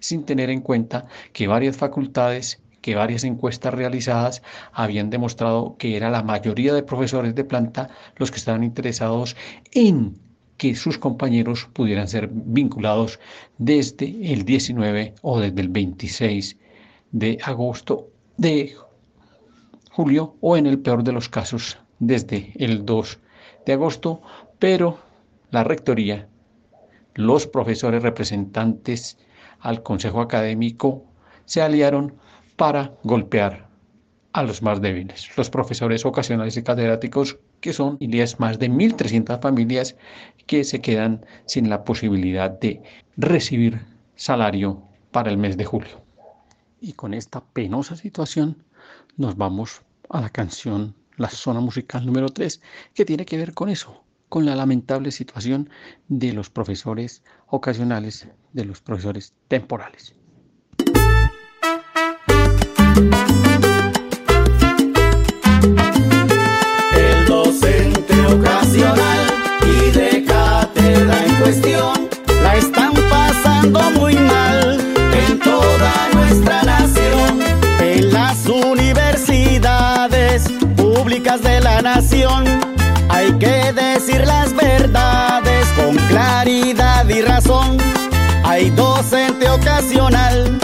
sin 0.00 0.24
tener 0.24 0.50
en 0.50 0.60
cuenta 0.60 1.06
que 1.32 1.46
varias 1.46 1.76
facultades 1.76 2.60
que 2.82 2.96
varias 2.96 3.24
encuestas 3.24 3.72
realizadas 3.72 4.42
habían 4.72 5.08
demostrado 5.08 5.76
que 5.78 5.96
era 5.96 6.10
la 6.10 6.22
mayoría 6.22 6.74
de 6.74 6.82
profesores 6.82 7.34
de 7.34 7.44
planta 7.44 7.88
los 8.16 8.30
que 8.30 8.38
estaban 8.38 8.64
interesados 8.64 9.36
en 9.70 10.18
que 10.62 10.76
sus 10.76 10.96
compañeros 10.96 11.68
pudieran 11.72 12.06
ser 12.06 12.28
vinculados 12.30 13.18
desde 13.58 14.32
el 14.32 14.44
19 14.44 15.16
o 15.20 15.40
desde 15.40 15.60
el 15.60 15.68
26 15.70 16.56
de 17.10 17.36
agosto 17.42 18.10
de 18.36 18.76
julio 19.90 20.36
o 20.40 20.56
en 20.56 20.68
el 20.68 20.78
peor 20.78 21.02
de 21.02 21.10
los 21.10 21.28
casos 21.28 21.78
desde 21.98 22.52
el 22.54 22.86
2 22.86 23.18
de 23.66 23.72
agosto, 23.72 24.22
pero 24.60 24.98
la 25.50 25.64
rectoría, 25.64 26.28
los 27.14 27.48
profesores 27.48 28.04
representantes 28.04 29.18
al 29.58 29.82
Consejo 29.82 30.20
Académico 30.20 31.02
se 31.44 31.60
aliaron 31.60 32.14
para 32.54 32.94
golpear 33.02 33.66
a 34.32 34.44
los 34.44 34.62
más 34.62 34.80
débiles, 34.80 35.28
los 35.36 35.50
profesores 35.50 36.06
ocasionales 36.06 36.56
y 36.56 36.62
catedráticos, 36.62 37.36
que 37.62 37.72
son 37.72 37.98
más 38.38 38.58
de 38.58 38.68
1.300 38.68 39.40
familias 39.40 39.96
que 40.46 40.64
se 40.64 40.82
quedan 40.82 41.24
sin 41.46 41.70
la 41.70 41.84
posibilidad 41.84 42.50
de 42.50 42.82
recibir 43.16 43.80
salario 44.16 44.82
para 45.12 45.30
el 45.30 45.38
mes 45.38 45.56
de 45.56 45.64
julio. 45.64 46.02
Y 46.80 46.92
con 46.92 47.14
esta 47.14 47.40
penosa 47.40 47.96
situación 47.96 48.64
nos 49.16 49.36
vamos 49.36 49.82
a 50.10 50.20
la 50.20 50.30
canción 50.30 50.94
La 51.16 51.30
Zona 51.30 51.60
Musical 51.60 52.04
número 52.04 52.28
3, 52.28 52.60
que 52.94 53.04
tiene 53.04 53.24
que 53.24 53.36
ver 53.36 53.54
con 53.54 53.68
eso, 53.68 54.02
con 54.28 54.44
la 54.44 54.56
lamentable 54.56 55.12
situación 55.12 55.70
de 56.08 56.32
los 56.32 56.50
profesores 56.50 57.22
ocasionales, 57.46 58.26
de 58.52 58.64
los 58.64 58.80
profesores 58.80 59.34
temporales. 59.46 60.14
Están 72.56 72.92
pasando 73.08 73.80
muy 73.92 74.14
mal 74.14 74.78
en 75.26 75.38
toda 75.38 76.08
nuestra 76.14 76.62
nación. 76.62 77.40
En 77.80 78.12
las 78.12 78.46
universidades 78.46 80.44
públicas 80.76 81.42
de 81.42 81.60
la 81.60 81.82
nación 81.82 82.44
hay 83.08 83.32
que 83.32 83.72
decir 83.72 84.26
las 84.26 84.54
verdades 84.54 85.66
con 85.76 85.96
claridad 86.08 87.08
y 87.08 87.22
razón. 87.22 87.78
Hay 88.44 88.70
docente 88.70 89.48
ocasional 89.48 90.58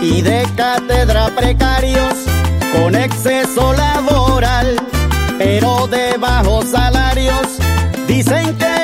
y 0.00 0.22
de 0.22 0.46
cátedra 0.56 1.28
precarios 1.34 2.14
con 2.72 2.94
exceso 2.94 3.72
laboral, 3.72 4.76
pero 5.38 5.86
de 5.86 6.16
bajos 6.18 6.66
salarios. 6.66 7.58
Dicen 8.06 8.56
que 8.58 8.83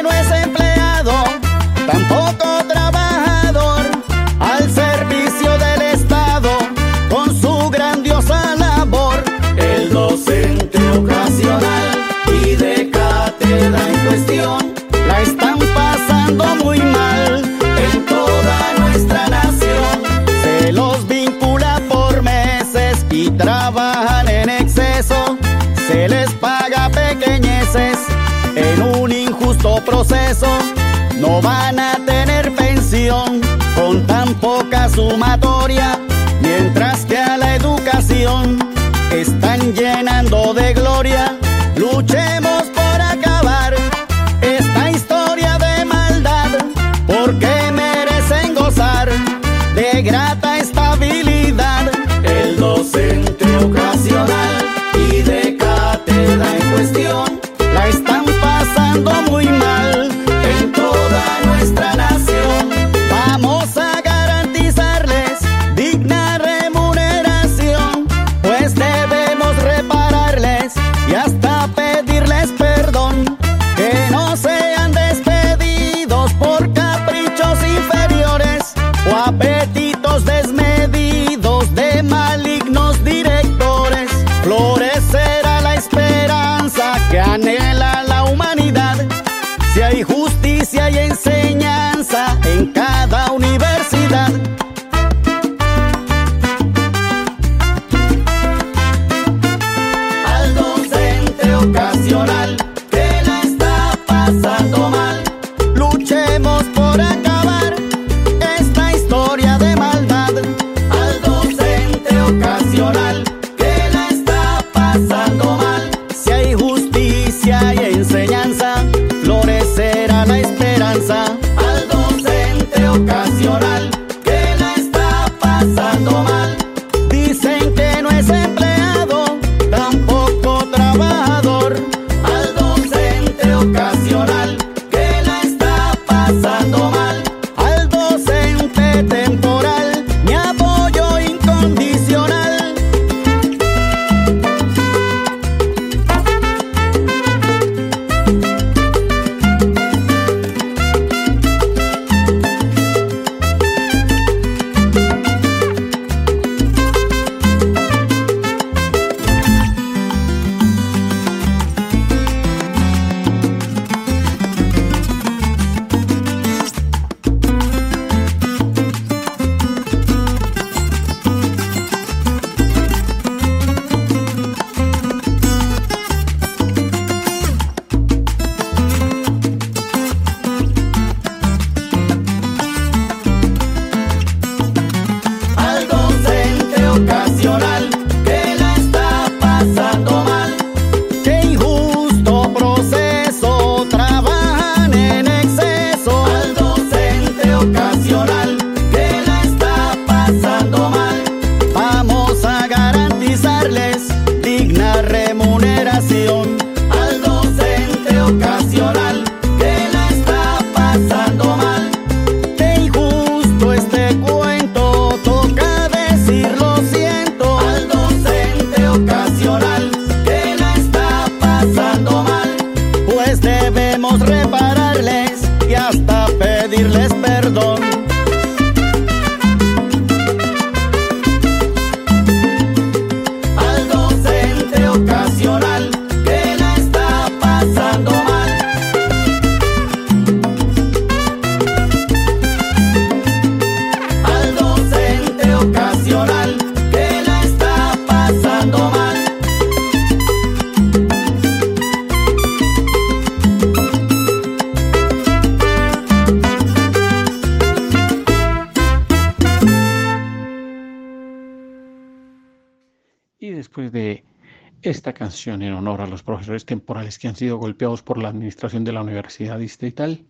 profesores 266.22 266.64
temporales 266.64 267.18
que 267.18 267.28
han 267.28 267.36
sido 267.36 267.58
golpeados 267.58 268.02
por 268.02 268.18
la 268.18 268.28
administración 268.28 268.84
de 268.84 268.92
la 268.92 269.02
Universidad 269.02 269.58
Distrital, 269.58 270.24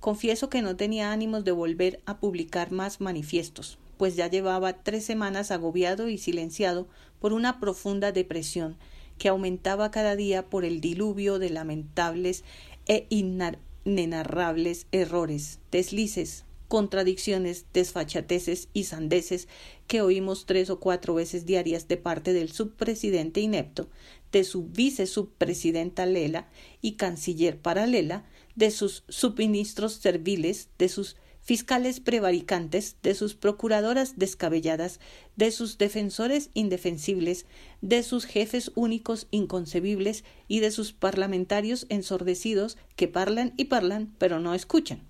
Confieso 0.00 0.48
que 0.48 0.62
no 0.62 0.74
tenía 0.74 1.12
ánimos 1.12 1.44
de 1.44 1.52
volver 1.52 2.00
a 2.06 2.18
publicar 2.18 2.72
más 2.72 3.00
manifiestos, 3.00 3.78
pues 4.02 4.16
ya 4.16 4.28
llevaba 4.28 4.82
tres 4.82 5.04
semanas 5.04 5.52
agobiado 5.52 6.08
y 6.08 6.18
silenciado 6.18 6.88
por 7.20 7.32
una 7.32 7.60
profunda 7.60 8.10
depresión 8.10 8.76
que 9.16 9.28
aumentaba 9.28 9.92
cada 9.92 10.16
día 10.16 10.50
por 10.50 10.64
el 10.64 10.80
diluvio 10.80 11.38
de 11.38 11.50
lamentables 11.50 12.42
e 12.86 13.06
inenarrables 13.10 14.88
errores, 14.90 15.60
deslices, 15.70 16.44
contradicciones, 16.66 17.66
desfachateces 17.72 18.66
y 18.72 18.84
sandeces 18.86 19.46
que 19.86 20.02
oímos 20.02 20.46
tres 20.46 20.68
o 20.70 20.80
cuatro 20.80 21.14
veces 21.14 21.46
diarias 21.46 21.86
de 21.86 21.96
parte 21.96 22.32
del 22.32 22.50
subpresidente 22.50 23.38
inepto, 23.40 23.86
de 24.32 24.42
su 24.42 24.64
vicesubpresidenta 24.64 26.06
Lela 26.06 26.48
y 26.80 26.94
canciller 26.94 27.56
paralela, 27.56 28.24
de 28.56 28.72
sus 28.72 29.04
subministros 29.08 29.92
serviles, 29.92 30.70
de 30.76 30.88
sus 30.88 31.14
fiscales 31.42 32.00
prevaricantes, 32.00 32.96
de 33.02 33.14
sus 33.14 33.34
procuradoras 33.34 34.16
descabelladas, 34.16 35.00
de 35.36 35.50
sus 35.50 35.76
defensores 35.76 36.50
indefensibles, 36.54 37.46
de 37.80 38.02
sus 38.02 38.24
jefes 38.24 38.70
únicos 38.74 39.26
inconcebibles 39.30 40.24
y 40.48 40.60
de 40.60 40.70
sus 40.70 40.92
parlamentarios 40.92 41.86
ensordecidos 41.88 42.78
que 42.96 43.08
parlan 43.08 43.52
y 43.56 43.66
parlan 43.66 44.14
pero 44.18 44.38
no 44.38 44.54
escuchan. 44.54 45.02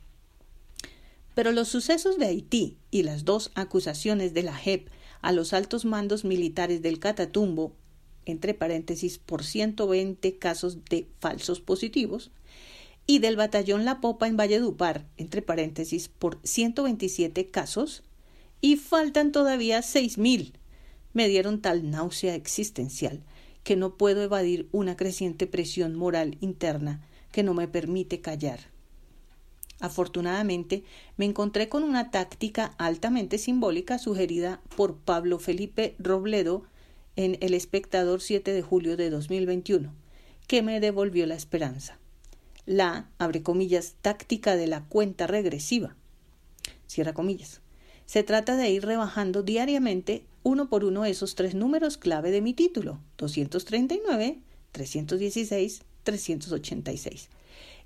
Pero 1.34 1.52
los 1.52 1.68
sucesos 1.68 2.18
de 2.18 2.26
Haití 2.26 2.76
y 2.90 3.04
las 3.04 3.24
dos 3.24 3.52
acusaciones 3.54 4.34
de 4.34 4.42
la 4.42 4.54
JEP 4.54 4.88
a 5.20 5.32
los 5.32 5.52
altos 5.52 5.84
mandos 5.84 6.24
militares 6.24 6.82
del 6.82 6.98
Catatumbo, 6.98 7.74
entre 8.24 8.54
paréntesis, 8.54 9.18
por 9.18 9.44
120 9.44 10.38
casos 10.38 10.84
de 10.84 11.08
falsos 11.20 11.60
positivos, 11.60 12.30
y 13.06 13.18
del 13.18 13.36
batallón 13.36 13.84
La 13.84 14.00
Popa 14.00 14.28
en 14.28 14.36
Valledupar, 14.36 15.06
entre 15.16 15.42
paréntesis, 15.42 16.08
por 16.08 16.38
127 16.42 17.50
casos, 17.50 18.02
y 18.60 18.76
faltan 18.76 19.32
todavía 19.32 19.80
6.000. 19.80 20.52
Me 21.12 21.28
dieron 21.28 21.60
tal 21.60 21.90
náusea 21.90 22.34
existencial 22.34 23.22
que 23.64 23.76
no 23.76 23.96
puedo 23.96 24.22
evadir 24.22 24.68
una 24.72 24.96
creciente 24.96 25.46
presión 25.46 25.94
moral 25.94 26.36
interna 26.40 27.06
que 27.30 27.42
no 27.42 27.54
me 27.54 27.68
permite 27.68 28.20
callar. 28.20 28.60
Afortunadamente, 29.80 30.84
me 31.16 31.24
encontré 31.24 31.68
con 31.68 31.82
una 31.82 32.10
táctica 32.12 32.74
altamente 32.78 33.38
simbólica 33.38 33.98
sugerida 33.98 34.60
por 34.76 34.96
Pablo 34.96 35.38
Felipe 35.40 35.96
Robledo 35.98 36.64
en 37.16 37.36
El 37.40 37.52
Espectador 37.52 38.20
7 38.20 38.52
de 38.52 38.62
julio 38.62 38.96
de 38.96 39.10
2021, 39.10 39.92
que 40.46 40.62
me 40.62 40.78
devolvió 40.78 41.26
la 41.26 41.34
esperanza. 41.34 41.98
La, 42.66 43.08
abre 43.18 43.42
comillas, 43.42 43.96
táctica 44.02 44.54
de 44.56 44.68
la 44.68 44.84
cuenta 44.84 45.26
regresiva. 45.26 45.96
Cierra 46.86 47.12
comillas. 47.12 47.60
Se 48.06 48.22
trata 48.22 48.56
de 48.56 48.70
ir 48.70 48.84
rebajando 48.84 49.42
diariamente 49.42 50.24
uno 50.44 50.68
por 50.68 50.84
uno 50.84 51.04
esos 51.04 51.34
tres 51.34 51.54
números 51.54 51.96
clave 51.96 52.30
de 52.30 52.40
mi 52.40 52.54
título, 52.54 53.00
239, 53.18 54.38
316, 54.72 55.82
386, 56.04 57.28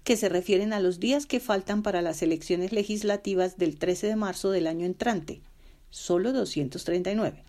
que 0.05 0.17
se 0.17 0.29
refieren 0.29 0.73
a 0.73 0.81
los 0.81 1.01
días 1.01 1.27
que 1.27 1.41
faltan 1.41 1.83
para 1.83 2.03
las 2.03 2.23
elecciones 2.23 2.73
legislativas 2.73 3.57
del 3.57 3.79
13 3.79 4.09
de 4.09 4.17
marzo 4.17 4.51
del 4.51 4.67
año 4.67 4.85
entrante, 4.85 5.41
solo 5.91 6.33
239, 6.33 7.45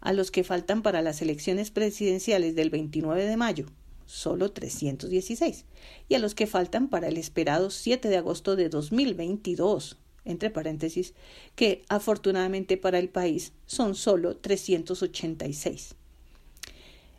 a 0.00 0.12
los 0.12 0.30
que 0.30 0.44
faltan 0.44 0.82
para 0.82 1.02
las 1.02 1.22
elecciones 1.22 1.70
presidenciales 1.70 2.54
del 2.54 2.70
29 2.70 3.24
de 3.24 3.36
mayo, 3.36 3.66
solo 4.06 4.52
316, 4.52 5.64
y 6.08 6.14
a 6.14 6.18
los 6.18 6.34
que 6.34 6.46
faltan 6.46 6.88
para 6.88 7.08
el 7.08 7.16
esperado 7.16 7.70
7 7.70 8.08
de 8.08 8.16
agosto 8.16 8.56
de 8.56 8.68
2022, 8.68 9.98
entre 10.24 10.50
paréntesis, 10.50 11.14
que 11.54 11.84
afortunadamente 11.88 12.76
para 12.76 12.98
el 12.98 13.08
país 13.08 13.52
son 13.66 13.94
solo 13.94 14.36
386. 14.36 15.94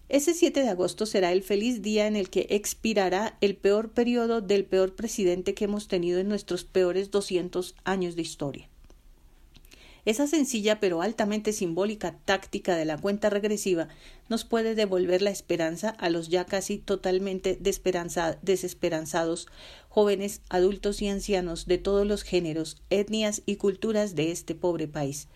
Ese 0.09 0.33
7 0.33 0.61
de 0.61 0.69
agosto 0.69 1.05
será 1.05 1.33
el 1.33 1.43
feliz 1.43 1.81
día 1.81 2.07
en 2.07 2.15
el 2.15 2.29
que 2.29 2.47
expirará 2.49 3.37
el 3.41 3.57
peor 3.57 3.91
periodo 3.91 4.39
del 4.39 4.63
peor 4.63 4.95
presidente 4.95 5.53
que 5.53 5.65
hemos 5.65 5.89
tenido 5.89 6.19
en 6.19 6.29
nuestros 6.29 6.63
peores 6.63 7.11
200 7.11 7.75
años 7.83 8.15
de 8.15 8.21
historia. 8.21 8.69
Esa 10.07 10.25
sencilla 10.25 10.79
pero 10.79 11.01
altamente 11.01 11.51
simbólica 11.51 12.17
táctica 12.23 12.77
de 12.77 12.85
la 12.85 12.97
cuenta 12.97 13.29
regresiva 13.29 13.89
nos 14.29 14.45
puede 14.45 14.73
devolver 14.73 15.21
la 15.21 15.31
esperanza 15.31 15.89
a 15.89 16.09
los 16.09 16.29
ya 16.29 16.45
casi 16.45 16.77
totalmente 16.77 17.59
desesperanzados 17.59 19.47
jóvenes, 19.89 20.39
adultos 20.47 21.01
y 21.01 21.09
ancianos 21.09 21.65
de 21.65 21.77
todos 21.77 22.07
los 22.07 22.23
géneros, 22.23 22.77
etnias 22.89 23.41
y 23.45 23.57
culturas 23.57 24.15
de 24.15 24.31
este 24.31 24.55
pobre 24.55 24.87
país, 24.87 25.27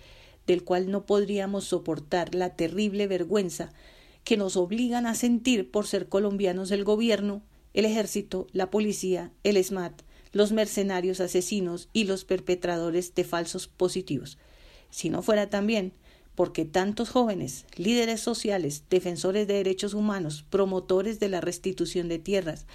del 0.48 0.64
cual 0.64 0.90
no 0.90 1.06
podríamos 1.06 1.66
soportar 1.66 2.34
la 2.34 2.56
terrible 2.56 3.08
vergüenza 3.08 3.74
que 4.24 4.38
nos 4.38 4.56
obligan 4.56 5.06
a 5.06 5.16
sentir 5.16 5.70
por 5.70 5.86
ser 5.86 6.08
colombianos 6.08 6.70
del 6.70 6.86
gobierno, 6.86 7.42
el 7.74 7.84
ejército, 7.84 8.48
la 8.54 8.72
policía, 8.72 9.34
el 9.44 9.62
SMAT, 9.62 10.02
los 10.32 10.54
mercenarios 10.54 11.20
asesinos 11.20 11.90
y 11.92 12.06
los 12.06 12.24
perpetradores 12.24 13.14
de 13.16 13.26
falsos 13.26 13.68
positivos 13.68 14.38
si 14.92 15.10
no 15.10 15.24
fuera 15.24 15.50
también 15.50 15.94
porque 16.36 16.66
tantos 16.66 17.10
jóvenes, 17.10 17.66
líderes 17.76 18.22
sociales, 18.22 18.84
defensores 18.90 19.48
de 19.48 19.56
derechos 19.56 19.94
humanos, 19.94 20.46
promotores 20.50 21.20
de 21.20 21.30
la 21.30 21.42
restitución 21.42 22.08
de 22.08 22.20
tierras, 22.20 22.66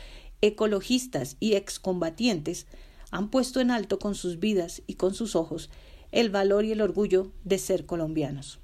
ecologistas 0.40 1.36
y 1.40 1.54
excombatientes 1.54 2.66
han 3.10 3.30
puesto 3.30 3.60
en 3.60 3.70
alto 3.70 3.98
con 3.98 4.14
sus 4.14 4.38
vidas 4.38 4.82
y 4.86 4.94
con 4.94 5.14
sus 5.14 5.36
ojos 5.36 5.70
el 6.12 6.30
valor 6.30 6.64
y 6.64 6.72
el 6.72 6.80
orgullo 6.80 7.32
de 7.44 7.58
ser 7.58 7.86
colombianos. 7.86 8.58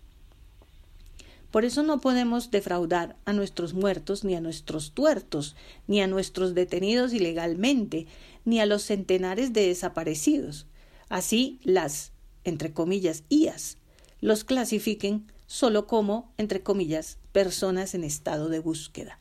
Por 1.50 1.64
eso 1.64 1.82
no 1.82 2.00
podemos 2.00 2.50
defraudar 2.50 3.16
a 3.26 3.34
nuestros 3.34 3.74
muertos, 3.74 4.24
ni 4.24 4.34
a 4.34 4.40
nuestros 4.40 4.92
tuertos, 4.92 5.54
ni 5.86 6.00
a 6.00 6.06
nuestros 6.06 6.54
detenidos 6.54 7.12
ilegalmente, 7.12 8.06
ni 8.44 8.60
a 8.60 8.66
los 8.66 8.84
centenares 8.84 9.52
de 9.52 9.66
desaparecidos. 9.66 10.66
Así 11.10 11.60
las 11.62 12.12
entre 12.44 12.72
comillas, 12.72 13.24
IAS, 13.28 13.78
los 14.20 14.44
clasifiquen 14.44 15.26
solo 15.46 15.86
como, 15.86 16.32
entre 16.38 16.62
comillas, 16.62 17.18
personas 17.32 17.94
en 17.94 18.04
estado 18.04 18.48
de 18.48 18.60
búsqueda. 18.60 19.18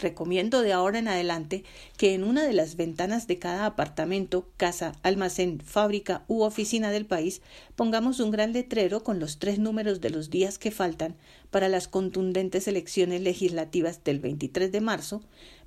Recomiendo 0.00 0.62
de 0.62 0.72
ahora 0.72 0.98
en 0.98 1.08
adelante 1.08 1.62
que 1.98 2.14
en 2.14 2.24
una 2.24 2.44
de 2.44 2.54
las 2.54 2.76
ventanas 2.76 3.26
de 3.26 3.38
cada 3.38 3.66
apartamento, 3.66 4.48
casa, 4.56 4.92
almacén, 5.02 5.60
fábrica 5.60 6.24
u 6.26 6.40
oficina 6.40 6.90
del 6.90 7.04
país 7.04 7.42
pongamos 7.76 8.18
un 8.18 8.30
gran 8.30 8.54
letrero 8.54 9.04
con 9.04 9.20
los 9.20 9.38
tres 9.38 9.58
números 9.58 10.00
de 10.00 10.08
los 10.08 10.30
días 10.30 10.58
que 10.58 10.70
faltan 10.70 11.16
para 11.50 11.68
las 11.68 11.86
contundentes 11.86 12.66
elecciones 12.66 13.20
legislativas 13.20 14.02
del 14.02 14.20
23 14.20 14.72
de 14.72 14.80
marzo, 14.80 15.20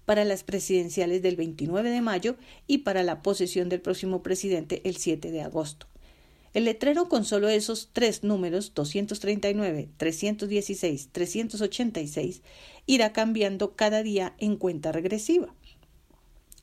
para 0.03 0.25
las 0.25 0.43
presidenciales 0.43 1.21
del 1.21 1.35
29 1.35 1.91
de 1.91 2.01
mayo 2.01 2.35
y 2.65 2.79
para 2.79 3.03
la 3.03 3.21
posesión 3.21 3.69
del 3.69 3.81
próximo 3.81 4.23
presidente 4.23 4.81
el 4.83 4.97
7 4.97 5.31
de 5.31 5.43
agosto. 5.43 5.92
El 6.53 6.65
letrero 6.65 7.09
con 7.09 7.25
solo 7.25 7.49
esos 7.49 7.89
tres 7.93 8.23
números, 8.23 8.73
239, 8.75 9.89
316, 9.97 11.09
386, 11.11 12.43
irá 12.85 13.11
cambiando 13.11 13.75
cada 13.75 14.03
día 14.03 14.35
en 14.37 14.57
cuenta 14.57 14.91
regresiva. 14.91 15.55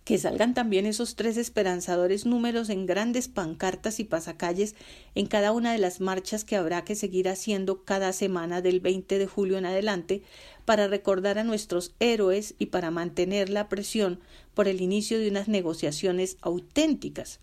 Que 0.05 0.16
salgan 0.16 0.55
también 0.55 0.86
esos 0.86 1.16
tres 1.16 1.36
esperanzadores 1.36 2.24
números 2.24 2.70
en 2.70 2.86
grandes 2.86 3.26
pancartas 3.28 4.01
y 4.01 4.05
pasacalles 4.05 4.76
en 5.16 5.26
cada 5.26 5.53
una 5.53 5.72
de 5.72 5.78
las 5.78 6.01
marchas 6.01 6.45
que 6.45 6.57
habrá 6.57 6.84
que 6.84 6.95
seguir 6.95 7.28
haciendo 7.28 7.84
cada 7.84 8.12
semana 8.12 8.62
del 8.62 8.80
20 8.80 9.18
de 9.18 9.26
julio 9.26 9.59
en 9.59 9.66
adelante 9.66 10.22
para 10.64 10.86
recordar 10.88 11.38
a 11.38 11.45
nuestros 11.45 11.95
héroes 11.99 12.55
y 12.59 12.66
para 12.66 12.91
mantener 12.91 13.51
la 13.51 13.68
presión 13.68 14.20
por 14.55 14.68
el 14.68 14.80
inicio 14.80 15.18
de 15.18 15.28
unas 15.28 15.49
negociaciones 15.49 16.38
auténticas, 16.41 17.41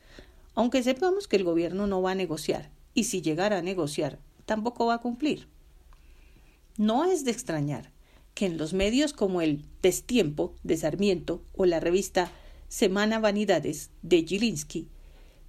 aunque 0.58 0.82
sepamos 0.82 1.28
que 1.28 1.36
el 1.36 1.44
gobierno 1.44 1.86
no 1.86 2.02
va 2.02 2.12
a 2.12 2.16
negociar, 2.16 2.72
y 2.96 3.04
si 3.04 3.22
llegara 3.22 3.60
a 3.60 3.62
negociar, 3.62 4.18
tampoco 4.48 4.88
va 4.88 4.96
a 4.96 5.02
cumplir. 5.02 5.48
No 6.78 7.06
es 7.06 7.26
de 7.26 7.30
extrañar 7.30 7.92
que 8.34 8.48
en 8.48 8.58
los 8.58 8.74
medios 8.74 9.14
como 9.14 9.42
el 9.42 9.64
Destiempo 9.84 10.56
de 10.64 10.76
Sarmiento 10.76 11.44
o 11.54 11.68
la 11.68 11.80
revista 11.80 12.32
Semana 12.70 13.20
Vanidades 13.20 13.92
de 14.02 14.24
Gilinski, 14.24 14.88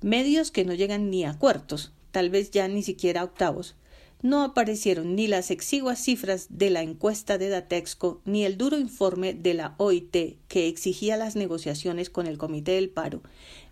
medios 0.02 0.50
que 0.50 0.66
no 0.66 0.74
llegan 0.74 1.08
ni 1.08 1.24
a 1.24 1.38
cuartos, 1.38 1.94
tal 2.10 2.28
vez 2.28 2.50
ya 2.50 2.68
ni 2.68 2.82
siquiera 2.82 3.22
a 3.22 3.24
octavos, 3.24 3.76
no 4.22 4.42
aparecieron 4.42 5.14
ni 5.14 5.28
las 5.28 5.50
exiguas 5.50 6.00
cifras 6.00 6.46
de 6.50 6.70
la 6.70 6.82
encuesta 6.82 7.38
de 7.38 7.48
Datexco 7.48 8.20
ni 8.24 8.44
el 8.44 8.58
duro 8.58 8.78
informe 8.78 9.32
de 9.32 9.54
la 9.54 9.74
OIT 9.78 10.38
que 10.48 10.66
exigía 10.66 11.16
las 11.16 11.36
negociaciones 11.36 12.10
con 12.10 12.26
el 12.26 12.38
Comité 12.38 12.72
del 12.72 12.90
Paro, 12.90 13.22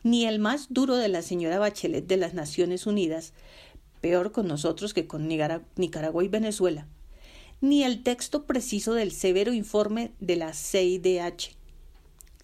ni 0.05 0.25
el 0.25 0.39
más 0.39 0.69
duro 0.71 0.97
de 0.97 1.09
la 1.09 1.23
señora 1.23 1.59
Bachelet 1.59 2.07
de 2.07 2.17
las 2.17 2.35
Naciones 2.35 2.87
Unidas, 2.87 3.33
peor 4.01 4.31
con 4.31 4.47
nosotros 4.47 4.95
que 4.95 5.09
con 5.09 5.27
Nicaragua 5.27 6.25
y 6.25 6.29
Venezuela, 6.29 6.87
ni 7.61 7.83
el 7.83 8.03
texto 8.03 8.45
preciso 8.45 8.95
del 8.95 9.11
severo 9.11 9.53
informe 9.53 10.13
de 10.21 10.37
la 10.37 10.53
CIDH, 10.53 11.57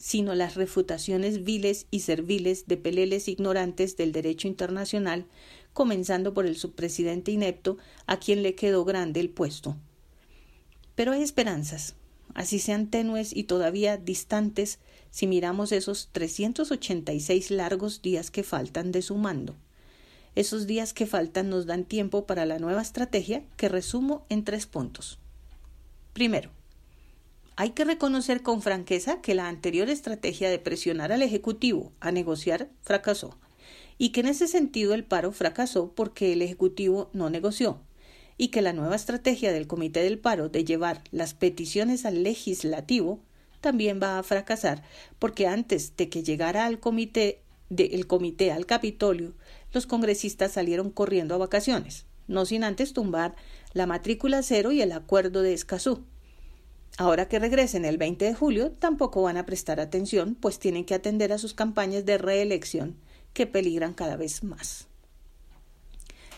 sino 0.02 0.34
las 0.34 0.56
refutaciones 0.56 1.44
viles 1.44 1.86
y 1.92 2.00
serviles 2.00 2.66
de 2.66 2.76
peleles 2.76 3.28
ignorantes 3.28 3.96
del 3.96 4.10
derecho 4.10 4.48
internacional 4.48 5.26
comenzando 5.72 6.34
por 6.34 6.44
el 6.44 6.56
subpresidente 6.56 7.30
inepto, 7.30 7.78
a 8.08 8.18
quien 8.18 8.42
le 8.42 8.56
quedó 8.56 8.84
grande 8.84 9.20
el 9.20 9.30
puesto. 9.30 9.76
Pero 10.96 11.12
hay 11.12 11.22
esperanzas, 11.22 11.94
así 12.34 12.58
sean 12.58 12.90
tenues 12.90 13.32
y 13.32 13.44
todavía 13.44 13.96
distantes, 13.96 14.80
si 15.12 15.28
miramos 15.28 15.70
esos 15.70 16.08
386 16.10 17.52
largos 17.52 18.02
días 18.02 18.32
que 18.32 18.42
faltan 18.42 18.90
de 18.90 19.02
su 19.02 19.14
mando. 19.14 19.54
Esos 20.34 20.66
días 20.66 20.92
que 20.94 21.06
faltan 21.06 21.48
nos 21.48 21.66
dan 21.66 21.84
tiempo 21.84 22.26
para 22.26 22.44
la 22.44 22.58
nueva 22.58 22.82
estrategia 22.82 23.44
que 23.56 23.68
resumo 23.68 24.26
en 24.30 24.42
tres 24.42 24.66
puntos. 24.66 25.20
Primero, 26.12 26.50
hay 27.56 27.70
que 27.70 27.84
reconocer 27.84 28.42
con 28.42 28.62
franqueza 28.62 29.20
que 29.20 29.34
la 29.34 29.48
anterior 29.48 29.88
estrategia 29.90 30.50
de 30.50 30.58
presionar 30.58 31.12
al 31.12 31.22
Ejecutivo 31.22 31.92
a 32.00 32.10
negociar 32.10 32.68
fracasó 32.80 33.38
y 33.98 34.10
que 34.10 34.20
en 34.20 34.26
ese 34.26 34.48
sentido 34.48 34.94
el 34.94 35.04
paro 35.04 35.32
fracasó 35.32 35.92
porque 35.94 36.32
el 36.32 36.42
Ejecutivo 36.42 37.10
no 37.12 37.30
negoció 37.30 37.80
y 38.38 38.48
que 38.48 38.62
la 38.62 38.72
nueva 38.72 38.96
estrategia 38.96 39.52
del 39.52 39.66
Comité 39.66 40.02
del 40.02 40.18
Paro 40.18 40.48
de 40.48 40.64
llevar 40.64 41.02
las 41.10 41.34
peticiones 41.34 42.06
al 42.06 42.22
legislativo 42.22 43.20
también 43.60 44.00
va 44.02 44.18
a 44.18 44.22
fracasar 44.22 44.82
porque 45.18 45.46
antes 45.46 45.96
de 45.96 46.08
que 46.08 46.22
llegara 46.22 46.64
al 46.64 46.80
comité 46.80 47.42
del 47.68 48.06
comité 48.06 48.50
al 48.52 48.66
Capitolio, 48.66 49.34
los 49.72 49.86
congresistas 49.86 50.52
salieron 50.52 50.90
corriendo 50.90 51.34
a 51.34 51.38
vacaciones, 51.38 52.06
no 52.26 52.44
sin 52.44 52.64
antes 52.64 52.92
tumbar 52.92 53.34
la 53.72 53.86
matrícula 53.86 54.42
cero 54.42 54.72
y 54.72 54.82
el 54.82 54.92
acuerdo 54.92 55.42
de 55.42 55.54
Escazú. 55.54 56.04
Ahora 56.98 57.26
que 57.26 57.38
regresen 57.38 57.84
el 57.84 57.96
20 57.96 58.24
de 58.24 58.34
julio, 58.34 58.70
tampoco 58.72 59.22
van 59.22 59.38
a 59.38 59.46
prestar 59.46 59.80
atención, 59.80 60.34
pues 60.34 60.58
tienen 60.58 60.84
que 60.84 60.94
atender 60.94 61.32
a 61.32 61.38
sus 61.38 61.54
campañas 61.54 62.04
de 62.04 62.18
reelección 62.18 62.96
que 63.32 63.46
peligran 63.46 63.94
cada 63.94 64.16
vez 64.16 64.44
más. 64.44 64.88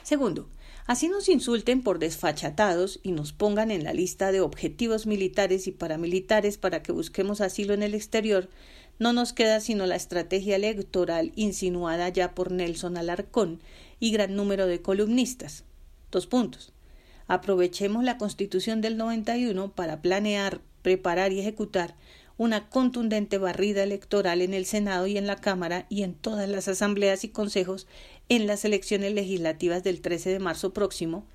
Segundo, 0.04 0.48
así 0.86 1.08
nos 1.08 1.28
insulten 1.28 1.82
por 1.82 1.98
desfachatados 1.98 3.00
y 3.02 3.12
nos 3.12 3.32
pongan 3.32 3.70
en 3.70 3.84
la 3.84 3.94
lista 3.94 4.30
de 4.30 4.42
objetivos 4.42 5.06
militares 5.06 5.66
y 5.66 5.72
paramilitares 5.72 6.58
para 6.58 6.82
que 6.82 6.92
busquemos 6.92 7.40
asilo 7.40 7.74
en 7.74 7.82
el 7.82 7.94
exterior, 7.94 8.48
no 8.98 9.12
nos 9.12 9.32
queda 9.32 9.58
sino 9.60 9.86
la 9.86 9.96
estrategia 9.96 10.54
electoral 10.54 11.32
insinuada 11.34 12.10
ya 12.10 12.34
por 12.34 12.52
Nelson 12.52 12.96
Alarcón 12.96 13.60
y 13.98 14.12
gran 14.12 14.36
número 14.36 14.66
de 14.68 14.82
columnistas. 14.82 15.64
Dos 16.12 16.28
puntos. 16.28 16.73
Aprovechemos 17.26 18.04
la 18.04 18.18
Constitución 18.18 18.80
del 18.80 18.96
91 18.96 19.72
para 19.72 20.02
planear, 20.02 20.60
preparar 20.82 21.32
y 21.32 21.40
ejecutar 21.40 21.94
una 22.36 22.68
contundente 22.68 23.38
barrida 23.38 23.82
electoral 23.82 24.42
en 24.42 24.54
el 24.54 24.66
Senado 24.66 25.06
y 25.06 25.16
en 25.16 25.26
la 25.26 25.36
Cámara 25.36 25.86
y 25.88 26.02
en 26.02 26.14
todas 26.14 26.48
las 26.48 26.68
asambleas 26.68 27.24
y 27.24 27.28
consejos 27.28 27.86
en 28.28 28.46
las 28.46 28.64
elecciones 28.64 29.12
legislativas 29.12 29.84
del 29.84 30.00
13 30.00 30.30
de 30.30 30.38
marzo 30.40 30.72
próximo, 30.72 31.26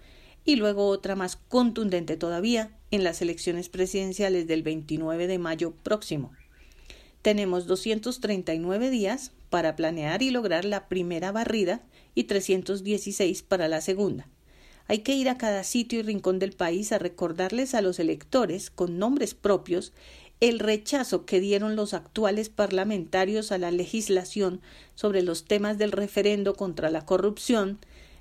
y 0.45 0.55
luego 0.55 0.87
otra 0.87 1.15
más 1.15 1.35
contundente 1.35 2.17
todavía 2.17 2.71
en 2.91 3.03
las 3.03 3.21
elecciones 3.21 3.69
presidenciales 3.69 4.47
del 4.47 4.63
29 4.63 5.27
de 5.27 5.37
mayo 5.37 5.71
próximo. 5.83 6.31
Tenemos 7.21 7.67
239 7.67 8.89
días 8.89 9.31
para 9.49 9.75
planear 9.75 10.21
y 10.21 10.31
lograr 10.31 10.65
la 10.65 10.87
primera 10.87 11.31
barrida 11.31 11.81
y 12.15 12.25
316 12.25 13.43
para 13.43 13.67
la 13.67 13.81
segunda. 13.81 14.27
Hay 14.89 14.99
que 14.99 15.13
ir 15.13 15.29
a 15.29 15.37
cada 15.37 15.63
sitio 15.63 15.99
y 15.99 16.01
rincón 16.01 16.39
del 16.39 16.53
país 16.53 16.91
a 16.91 16.97
recordarles 16.97 17.75
a 17.75 17.81
los 17.81 17.99
electores 17.99 18.71
con 18.71 18.97
nombres 18.97 19.35
propios 19.35 19.93
el 20.39 20.57
rechazo 20.57 21.25
que 21.25 21.39
dieron 21.39 21.75
los 21.75 21.93
actuales 21.93 22.49
parlamentarios 22.49 23.51
a 23.51 23.59
la 23.59 23.69
legislación 23.69 24.61
sobre 24.95 25.21
los 25.21 25.45
temas 25.45 25.77
del 25.77 25.91
referendo 25.91 26.55
contra 26.55 26.89
la 26.89 27.05
corrupción, 27.05 27.77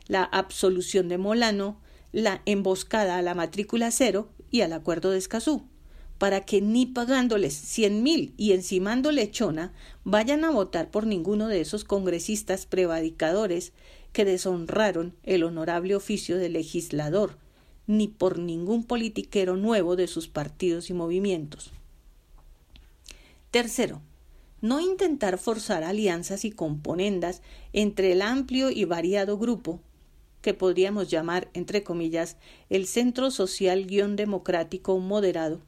la 0.09 0.25
absolución 0.25 1.09
de 1.09 1.17
Molano, 1.17 1.81
la 2.13 2.43
emboscada 2.45 3.17
a 3.17 3.23
la 3.23 3.35
matrícula 3.35 3.91
cero 3.91 4.29
y 4.51 4.61
al 4.61 4.75
acuerdo 4.75 5.11
de 5.11 5.19
Escazú, 5.19 5.63
para 6.19 6.43
que 6.43 6.61
ni 6.61 6.85
pagándoles 6.85 7.55
cien 7.55 8.03
mil 8.03 8.35
y 8.37 8.53
encimando 8.53 9.11
lechona 9.11 9.73
vayan 10.05 10.45
a 10.45 10.51
votar 10.51 10.91
por 10.91 11.07
ninguno 11.07 11.49
de 11.49 11.63
esos 11.63 11.85
congresistas 11.85 12.67
prevadicadores 12.67 13.73
que 14.13 14.25
deshonraron 14.25 15.15
el 15.23 15.45
honorable 15.45 15.95
oficio 15.95 16.39
de 16.39 16.49
legislador, 16.49 17.37
ni 17.87 18.09
por 18.09 18.39
ningún 18.39 18.85
politiquero 18.85 19.57
nuevo 19.57 19.97
de 19.97 20.07
sus 20.07 20.29
partidos 20.29 20.91
y 20.91 20.95
movimientos. 20.95 21.73
Tercero, 23.51 24.03
no 24.61 24.81
intentar 24.81 25.39
forzar 25.39 25.85
alianzas 25.85 26.45
y 26.45 26.51
componendas 26.51 27.43
entre 27.73 28.13
el 28.13 28.23
amplio 28.23 28.71
y 28.71 28.85
variado 28.85 29.39
grupo 29.39 29.81
que 30.43 30.55
podríamos 30.55 31.09
llamar, 31.09 31.49
entre 31.55 31.83
comillas, 31.83 32.37
el 32.69 32.87
Centro 32.87 33.31
Social 33.31 33.87
Guión 33.87 34.17
Democrático 34.17 34.99
Moderado 34.99 35.61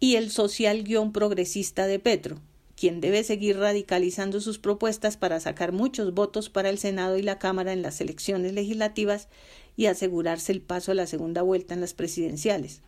y 0.00 0.16
el 0.16 0.30
Social 0.30 0.82
Guión 0.82 1.12
Progresista 1.12 1.86
de 1.86 1.98
Petro, 1.98 2.40
quien 2.76 3.00
debe 3.00 3.22
seguir 3.24 3.58
radicalizando 3.58 4.40
sus 4.40 4.58
propuestas 4.58 5.16
para 5.16 5.40
sacar 5.40 5.72
muchos 5.72 6.12
votos 6.14 6.50
para 6.50 6.70
el 6.70 6.78
Senado 6.78 7.16
y 7.18 7.22
la 7.22 7.38
Cámara 7.38 7.72
en 7.72 7.82
las 7.82 8.00
elecciones 8.00 8.52
legislativas 8.52 9.28
y 9.76 9.86
asegurarse 9.86 10.52
el 10.52 10.60
paso 10.60 10.92
a 10.92 10.94
la 10.94 11.06
segunda 11.06 11.42
vuelta 11.42 11.74
en 11.74 11.80
las 11.80 11.94
presidenciales. 11.94 12.82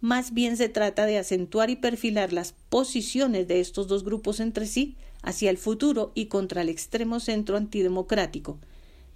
Más 0.00 0.34
bien 0.34 0.56
se 0.56 0.68
trata 0.68 1.06
de 1.06 1.18
acentuar 1.18 1.70
y 1.70 1.76
perfilar 1.76 2.32
las 2.32 2.52
posiciones 2.68 3.48
de 3.48 3.60
estos 3.60 3.88
dos 3.88 4.04
grupos 4.04 4.40
entre 4.40 4.66
sí 4.66 4.96
hacia 5.22 5.50
el 5.50 5.58
futuro 5.58 6.12
y 6.14 6.26
contra 6.26 6.62
el 6.62 6.68
extremo 6.68 7.18
centro 7.18 7.56
antidemocrático, 7.56 8.58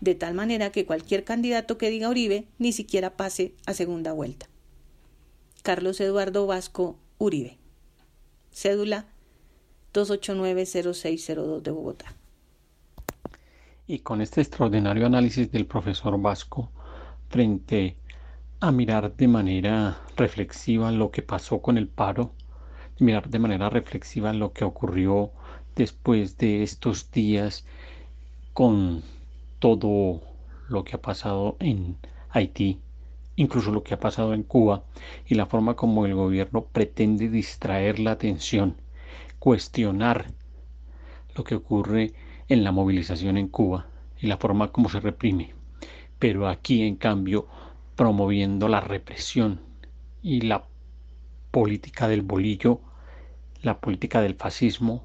de 0.01 0.15
tal 0.15 0.35
manera 0.35 0.73
que 0.73 0.87
cualquier 0.87 1.25
candidato 1.25 1.77
que 1.77 1.91
diga 1.91 2.09
Uribe 2.09 2.47
ni 2.59 2.73
siquiera 2.73 3.17
pase 3.17 3.55
a 3.67 3.75
segunda 3.75 4.13
vuelta. 4.13 4.49
Carlos 5.63 6.01
Eduardo 6.01 6.47
Vasco 6.47 6.99
Uribe. 7.19 7.59
Cédula 8.51 9.07
2890602 9.93 11.63
de 11.63 11.71
Bogotá. 11.71 12.15
Y 13.87 14.01
con 14.01 14.21
este 14.21 14.41
extraordinario 14.41 15.07
análisis 15.07 15.51
del 15.51 15.67
profesor 15.67 16.21
Vasco 16.21 16.71
frente 17.29 17.97
a 18.61 18.71
mirar 18.71 19.17
de 19.17 19.27
manera 19.27 20.01
reflexiva 20.17 20.93
lo 20.93 21.11
que 21.11 21.23
pasó 21.23 21.61
con 21.61 21.79
el 21.79 21.89
paro, 21.89 22.33
mirar 22.99 23.29
de 23.29 23.39
manera 23.39 23.71
reflexiva 23.71 24.33
lo 24.33 24.53
que 24.53 24.65
ocurrió 24.65 25.33
después 25.75 26.37
de 26.37 26.63
estos 26.63 27.11
días 27.11 27.65
con 28.53 29.03
todo 29.59 30.21
lo 30.69 30.85
que 30.85 30.97
ha 30.97 31.03
pasado 31.03 31.57
en 31.59 31.97
Haití, 32.31 32.79
incluso 33.37 33.73
lo 33.73 33.83
que 33.83 33.95
ha 33.95 34.01
pasado 34.01 34.35
en 34.35 34.43
Cuba 34.43 34.85
y 35.27 35.35
la 35.35 35.47
forma 35.47 35.75
como 35.75 36.07
el 36.07 36.15
gobierno 36.15 36.65
pretende 36.65 37.29
distraer 37.29 37.99
la 37.99 38.13
atención, 38.13 38.77
cuestionar 39.41 40.27
lo 41.35 41.43
que 41.43 41.57
ocurre 41.57 42.13
en 42.49 42.63
la 42.63 42.71
movilización 42.71 43.37
en 43.39 43.49
Cuba 43.49 43.87
y 44.21 44.27
la 44.27 44.37
forma 44.37 44.71
como 44.71 44.89
se 44.89 45.01
reprime. 45.01 45.55
Pero 46.19 46.47
aquí, 46.47 46.83
en 46.83 46.97
cambio, 46.97 47.49
promoviendo 47.97 48.69
la 48.69 48.81
represión 48.81 49.61
y 50.23 50.43
la 50.43 50.65
política 51.51 52.07
del 52.07 52.23
bolillo, 52.23 52.81
la 53.63 53.81
política 53.81 54.21
del 54.21 54.35
fascismo, 54.35 55.05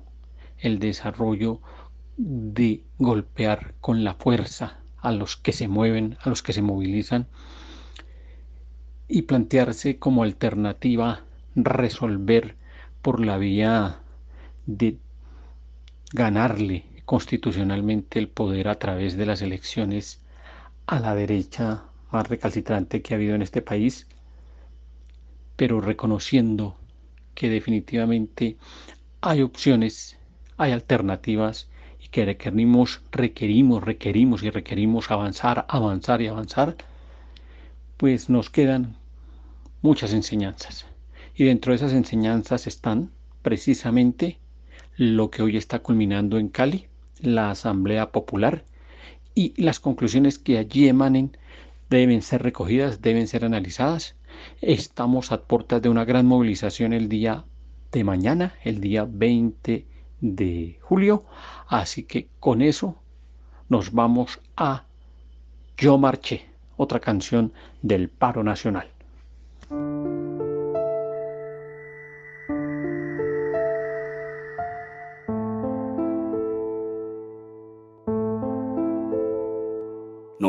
el 0.59 0.79
desarrollo 0.79 1.61
de 2.17 2.83
golpear 2.99 3.73
con 3.79 4.03
la 4.03 4.15
fuerza 4.15 4.79
a 4.97 5.11
los 5.11 5.37
que 5.37 5.53
se 5.53 5.67
mueven, 5.67 6.17
a 6.21 6.29
los 6.29 6.43
que 6.43 6.53
se 6.53 6.61
movilizan 6.61 7.27
y 9.07 9.23
plantearse 9.23 9.97
como 9.97 10.23
alternativa 10.23 11.23
resolver 11.55 12.55
por 13.01 13.23
la 13.23 13.37
vía 13.37 13.99
de 14.65 14.97
ganarle 16.11 16.85
constitucionalmente 17.05 18.19
el 18.19 18.27
poder 18.27 18.67
a 18.67 18.79
través 18.79 19.17
de 19.17 19.25
las 19.25 19.41
elecciones 19.41 20.21
a 20.87 20.99
la 20.99 21.15
derecha 21.15 21.83
más 22.11 22.27
recalcitrante 22.27 23.01
que 23.01 23.13
ha 23.13 23.17
habido 23.17 23.35
en 23.35 23.41
este 23.41 23.61
país, 23.61 24.07
pero 25.55 25.81
reconociendo 25.81 26.77
que 27.33 27.49
definitivamente 27.49 28.57
hay 29.21 29.41
opciones, 29.41 30.17
hay 30.57 30.71
alternativas 30.71 31.67
que 32.11 32.23
requerimos, 32.23 33.01
requerimos, 33.11 33.83
requerimos 33.83 34.43
y 34.43 34.49
requerimos 34.49 35.11
avanzar, 35.11 35.65
avanzar 35.67 36.21
y 36.21 36.27
avanzar, 36.27 36.77
pues 37.97 38.29
nos 38.29 38.49
quedan 38.49 38.95
muchas 39.81 40.13
enseñanzas. 40.13 40.85
Y 41.35 41.43
dentro 41.43 41.71
de 41.71 41.77
esas 41.77 41.91
enseñanzas 41.91 42.67
están 42.67 43.11
precisamente 43.41 44.39
lo 44.97 45.29
que 45.29 45.41
hoy 45.41 45.57
está 45.57 45.79
culminando 45.79 46.37
en 46.37 46.49
Cali, 46.49 46.87
la 47.19 47.51
Asamblea 47.51 48.11
Popular, 48.11 48.63
y 49.33 49.53
las 49.61 49.79
conclusiones 49.79 50.39
que 50.39 50.57
allí 50.57 50.87
emanen 50.87 51.37
deben 51.89 52.21
ser 52.21 52.41
recogidas, 52.41 53.01
deben 53.01 53.27
ser 53.27 53.43
analizadas. 53.43 54.15
Estamos 54.61 55.31
a 55.31 55.41
puertas 55.41 55.81
de 55.81 55.89
una 55.89 56.05
gran 56.05 56.25
movilización 56.25 56.93
el 56.93 57.09
día 57.09 57.43
de 57.91 58.03
mañana, 58.03 58.55
el 58.63 58.79
día 58.79 59.05
20 59.09 59.85
de 60.21 60.79
julio. 60.81 61.25
Así 61.67 62.03
que 62.03 62.27
con 62.39 62.61
eso 62.61 62.95
nos 63.67 63.91
vamos 63.91 64.39
a 64.55 64.85
Yo 65.77 65.97
Marché, 65.97 66.45
otra 66.77 66.99
canción 66.99 67.51
del 67.81 68.09
paro 68.09 68.43
nacional. 68.43 68.94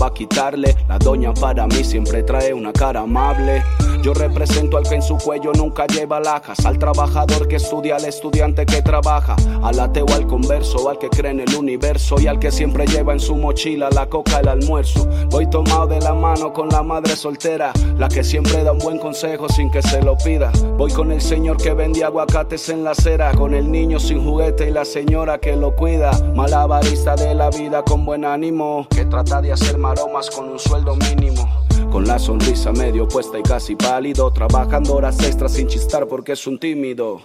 va 0.00 0.08
a 0.08 0.14
quitarle. 0.14 0.76
La 0.88 0.98
doña 0.98 1.32
para 1.34 1.66
mí 1.66 1.84
siempre 1.84 2.22
trae 2.22 2.52
una 2.52 2.72
cara 2.72 3.00
amable. 3.00 3.62
Yo 4.02 4.14
represento 4.14 4.78
al 4.78 4.88
que 4.88 4.94
en 4.94 5.02
su 5.02 5.18
cuello 5.18 5.52
nunca 5.52 5.86
lleva 5.86 6.20
lajas, 6.20 6.64
al 6.64 6.78
trabajador 6.78 7.46
que 7.48 7.56
estudia, 7.56 7.96
al 7.96 8.04
estudiante 8.06 8.64
que 8.64 8.80
trabaja, 8.80 9.36
al 9.62 9.78
ateo, 9.78 10.06
al 10.14 10.26
converso, 10.26 10.88
al 10.88 10.98
que 10.98 11.10
cree 11.10 11.32
en 11.32 11.40
el 11.40 11.54
universo 11.54 12.16
y 12.18 12.26
al 12.26 12.38
que 12.38 12.50
siempre 12.50 12.86
lleva 12.86 13.12
en 13.12 13.20
su 13.20 13.36
mochila 13.36 13.90
la 13.90 14.06
coca, 14.06 14.40
el 14.40 14.48
almuerzo. 14.48 15.06
Voy 15.30 15.48
tomado 15.48 15.86
de 15.86 16.00
la 16.00 16.14
mano 16.14 16.52
con 16.52 16.68
la 16.68 16.82
madre 16.82 17.14
soltera, 17.14 17.72
la 17.98 18.08
que 18.08 18.24
siempre 18.24 18.64
da 18.64 18.72
un 18.72 18.78
buen 18.78 18.98
consejo 18.98 19.48
sin 19.50 19.70
que 19.70 19.82
se 19.82 20.00
lo 20.00 20.16
pida. 20.16 20.50
Voy 20.78 20.92
con 20.92 21.12
el 21.12 21.20
señor 21.20 21.58
que 21.58 21.74
vende 21.74 22.02
aguacates 22.02 22.70
en 22.70 22.84
la 22.84 22.92
acera, 22.92 23.32
con 23.32 23.52
el 23.52 23.70
niño 23.70 24.00
sin 24.00 24.24
juguete 24.24 24.68
y 24.68 24.72
la 24.72 24.86
señora 24.86 25.38
que 25.38 25.56
lo 25.56 25.76
cuida. 25.76 26.12
Malabarista 26.34 27.16
de 27.16 27.34
la 27.34 27.50
vida 27.50 27.82
con 27.82 28.06
buen 28.06 28.24
ánimo, 28.24 28.86
que 28.88 29.04
trata 29.04 29.42
de 29.42 29.52
hacer 29.52 29.76
maromas 29.76 30.30
con 30.30 30.48
un 30.48 30.58
sueldo 30.58 30.96
mínimo. 30.96 31.69
Con 31.90 32.06
la 32.06 32.20
sonrisa 32.20 32.70
medio 32.70 33.08
puesta 33.08 33.36
y 33.38 33.42
casi 33.42 33.74
pálido, 33.74 34.32
trabajando 34.32 34.94
horas 34.94 35.18
extras 35.24 35.54
sin 35.54 35.66
chistar 35.66 36.06
porque 36.06 36.32
es 36.32 36.46
un 36.46 36.56
tímido. 36.58 37.20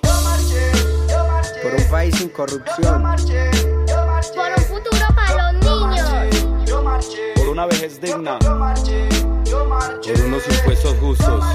Por 1.62 1.76
un 1.76 1.90
país 1.90 2.16
sin 2.16 2.30
corrupción. 2.30 3.04
Por 4.34 4.50
un 4.58 4.64
futuro 4.64 5.06
para 5.16 5.52
los 5.54 5.64
niños. 5.64 6.36
Por 7.36 7.50
una 7.50 7.68
vejez 7.68 8.02
digna. 8.02 8.40
Por 8.40 10.22
unos 10.26 10.44
impuestos 10.48 10.96
justos. 11.00 11.46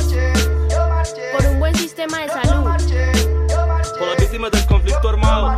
Por 1.37 1.47
un 1.47 1.59
buen 1.59 1.75
sistema 1.75 2.19
de 2.21 2.29
salud. 2.29 2.65
Por 3.99 4.09
las 4.09 4.17
víctimas 4.19 4.53
del 4.53 4.67
conflicto 4.67 5.09
armado. 5.09 5.57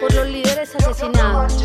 Por 0.00 0.14
los 0.14 0.26
líderes 0.28 0.72
asesinados 0.76 1.64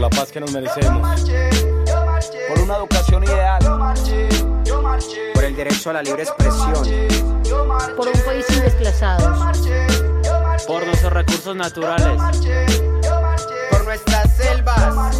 smart 0.00 0.14
la 0.14 0.20
paz 0.20 0.32
que 0.32 0.40
nos 0.40 0.52
merecemos. 0.52 1.20
Por 2.48 2.58
una 2.60 2.76
educación 2.76 3.24
ideal. 3.24 3.60
Por 5.34 5.44
el 5.44 5.56
derecho 5.56 5.90
a 5.90 5.92
la 5.94 6.02
libre 6.02 6.22
expresión. 6.22 6.72
Por 7.96 8.08
un 8.08 8.20
país 8.24 8.46
sin 8.48 8.62
desplazados. 8.62 9.58
Por 10.66 10.86
nuestros 10.86 11.12
recursos 11.12 11.56
naturales. 11.56 12.22
Por 13.70 13.84
nuestras 13.84 14.36
selvas. 14.36 15.16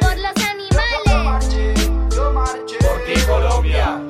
Por 0.00 0.18
los 0.18 0.34
animales. 0.50 1.80
Por 2.80 3.04
ti, 3.04 3.20
Colombia. 3.26 4.09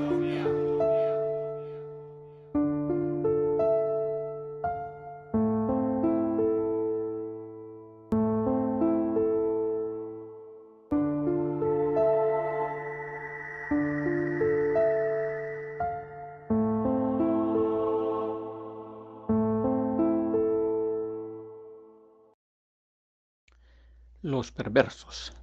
Perversos 24.49 25.35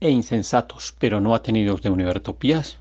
e 0.00 0.08
insensatos, 0.10 0.94
pero 0.98 1.20
no 1.20 1.34
atenidos 1.34 1.82
de 1.82 1.90
Univertopías, 1.90 2.78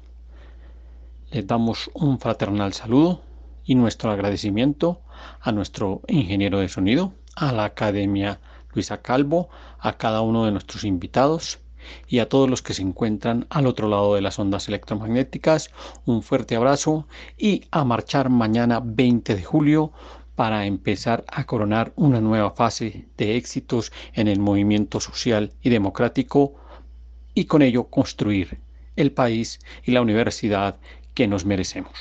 les 1.32 1.46
damos 1.46 1.90
un 1.94 2.20
fraternal 2.20 2.72
saludo 2.72 3.22
y 3.66 3.76
nuestro 3.76 4.12
agradecimiento 4.12 5.02
a 5.42 5.52
nuestro 5.52 6.02
ingeniero 6.08 6.60
de 6.60 6.70
sonido, 6.70 7.14
a 7.36 7.52
la 7.52 7.66
Academia 7.66 8.40
Luisa 8.74 9.02
Calvo, 9.02 9.50
a 9.80 9.98
cada 9.98 10.22
uno 10.22 10.46
de 10.46 10.52
nuestros 10.52 10.84
invitados 10.86 11.60
y 12.08 12.20
a 12.20 12.30
todos 12.30 12.50
los 12.50 12.62
que 12.62 12.74
se 12.74 12.82
encuentran 12.82 13.46
al 13.50 13.68
otro 13.68 13.88
lado 13.90 14.16
de 14.16 14.22
las 14.22 14.40
ondas 14.40 14.68
electromagnéticas. 14.68 15.72
Un 16.06 16.24
fuerte 16.24 16.56
abrazo 16.56 17.08
y 17.38 17.64
a 17.72 17.84
marchar 17.84 18.30
mañana 18.30 18.82
20 18.84 19.36
de 19.36 19.44
julio 19.44 19.92
para 20.36 20.66
empezar 20.66 21.24
a 21.28 21.46
coronar 21.46 21.94
una 21.96 22.22
nueva 22.22 22.52
fase 22.52 23.08
de 23.18 23.38
éxitos 23.38 23.92
en 24.14 24.28
el 24.28 24.40
movimiento 24.40 25.00
social 25.00 25.54
y 25.62 25.70
democrático 25.70 26.56
y 27.34 27.46
con 27.46 27.62
ello 27.62 27.86
construir 27.86 28.60
el 28.96 29.12
país 29.12 29.60
y 29.84 29.92
la 29.92 30.02
universidad 30.02 30.78
que 31.14 31.28
nos 31.28 31.46
merecemos. 31.46 31.94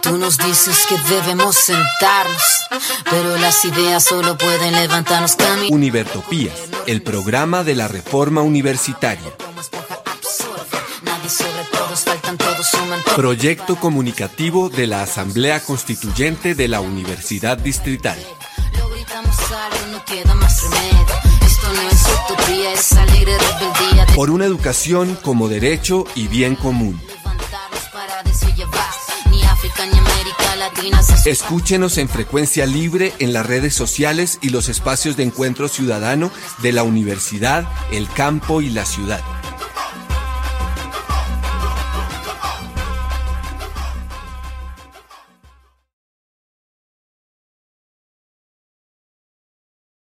Tú 0.00 0.16
nos 0.16 0.38
dices 0.38 0.86
que 0.88 0.96
debemos 1.14 1.56
sentarnos, 1.56 2.42
pero 3.10 3.36
las 3.36 3.64
ideas 3.64 4.04
solo 4.04 4.38
pueden 4.38 4.72
levantarnos 4.74 5.36
camino. 5.36 5.74
Univertopías, 5.74 6.54
el 6.86 7.02
programa 7.02 7.62
de 7.62 7.74
la 7.74 7.88
reforma 7.88 8.40
universitaria. 8.40 9.30
Proyecto 13.14 13.76
comunicativo 13.76 14.68
de 14.68 14.88
la 14.88 15.02
Asamblea 15.02 15.60
Constituyente 15.60 16.56
de 16.56 16.66
la 16.66 16.80
Universidad 16.80 17.56
Distrital. 17.56 18.18
Por 24.16 24.30
una 24.30 24.44
educación 24.44 25.16
como 25.22 25.48
derecho 25.48 26.04
y 26.16 26.26
bien 26.26 26.56
común. 26.56 27.00
Escúchenos 31.24 31.98
en 31.98 32.08
frecuencia 32.08 32.66
libre 32.66 33.12
en 33.20 33.32
las 33.32 33.46
redes 33.46 33.74
sociales 33.74 34.38
y 34.42 34.48
los 34.48 34.68
espacios 34.68 35.16
de 35.16 35.22
encuentro 35.22 35.68
ciudadano 35.68 36.32
de 36.62 36.72
la 36.72 36.82
universidad, 36.82 37.68
el 37.92 38.08
campo 38.08 38.62
y 38.62 38.70
la 38.70 38.84
ciudad. 38.84 39.37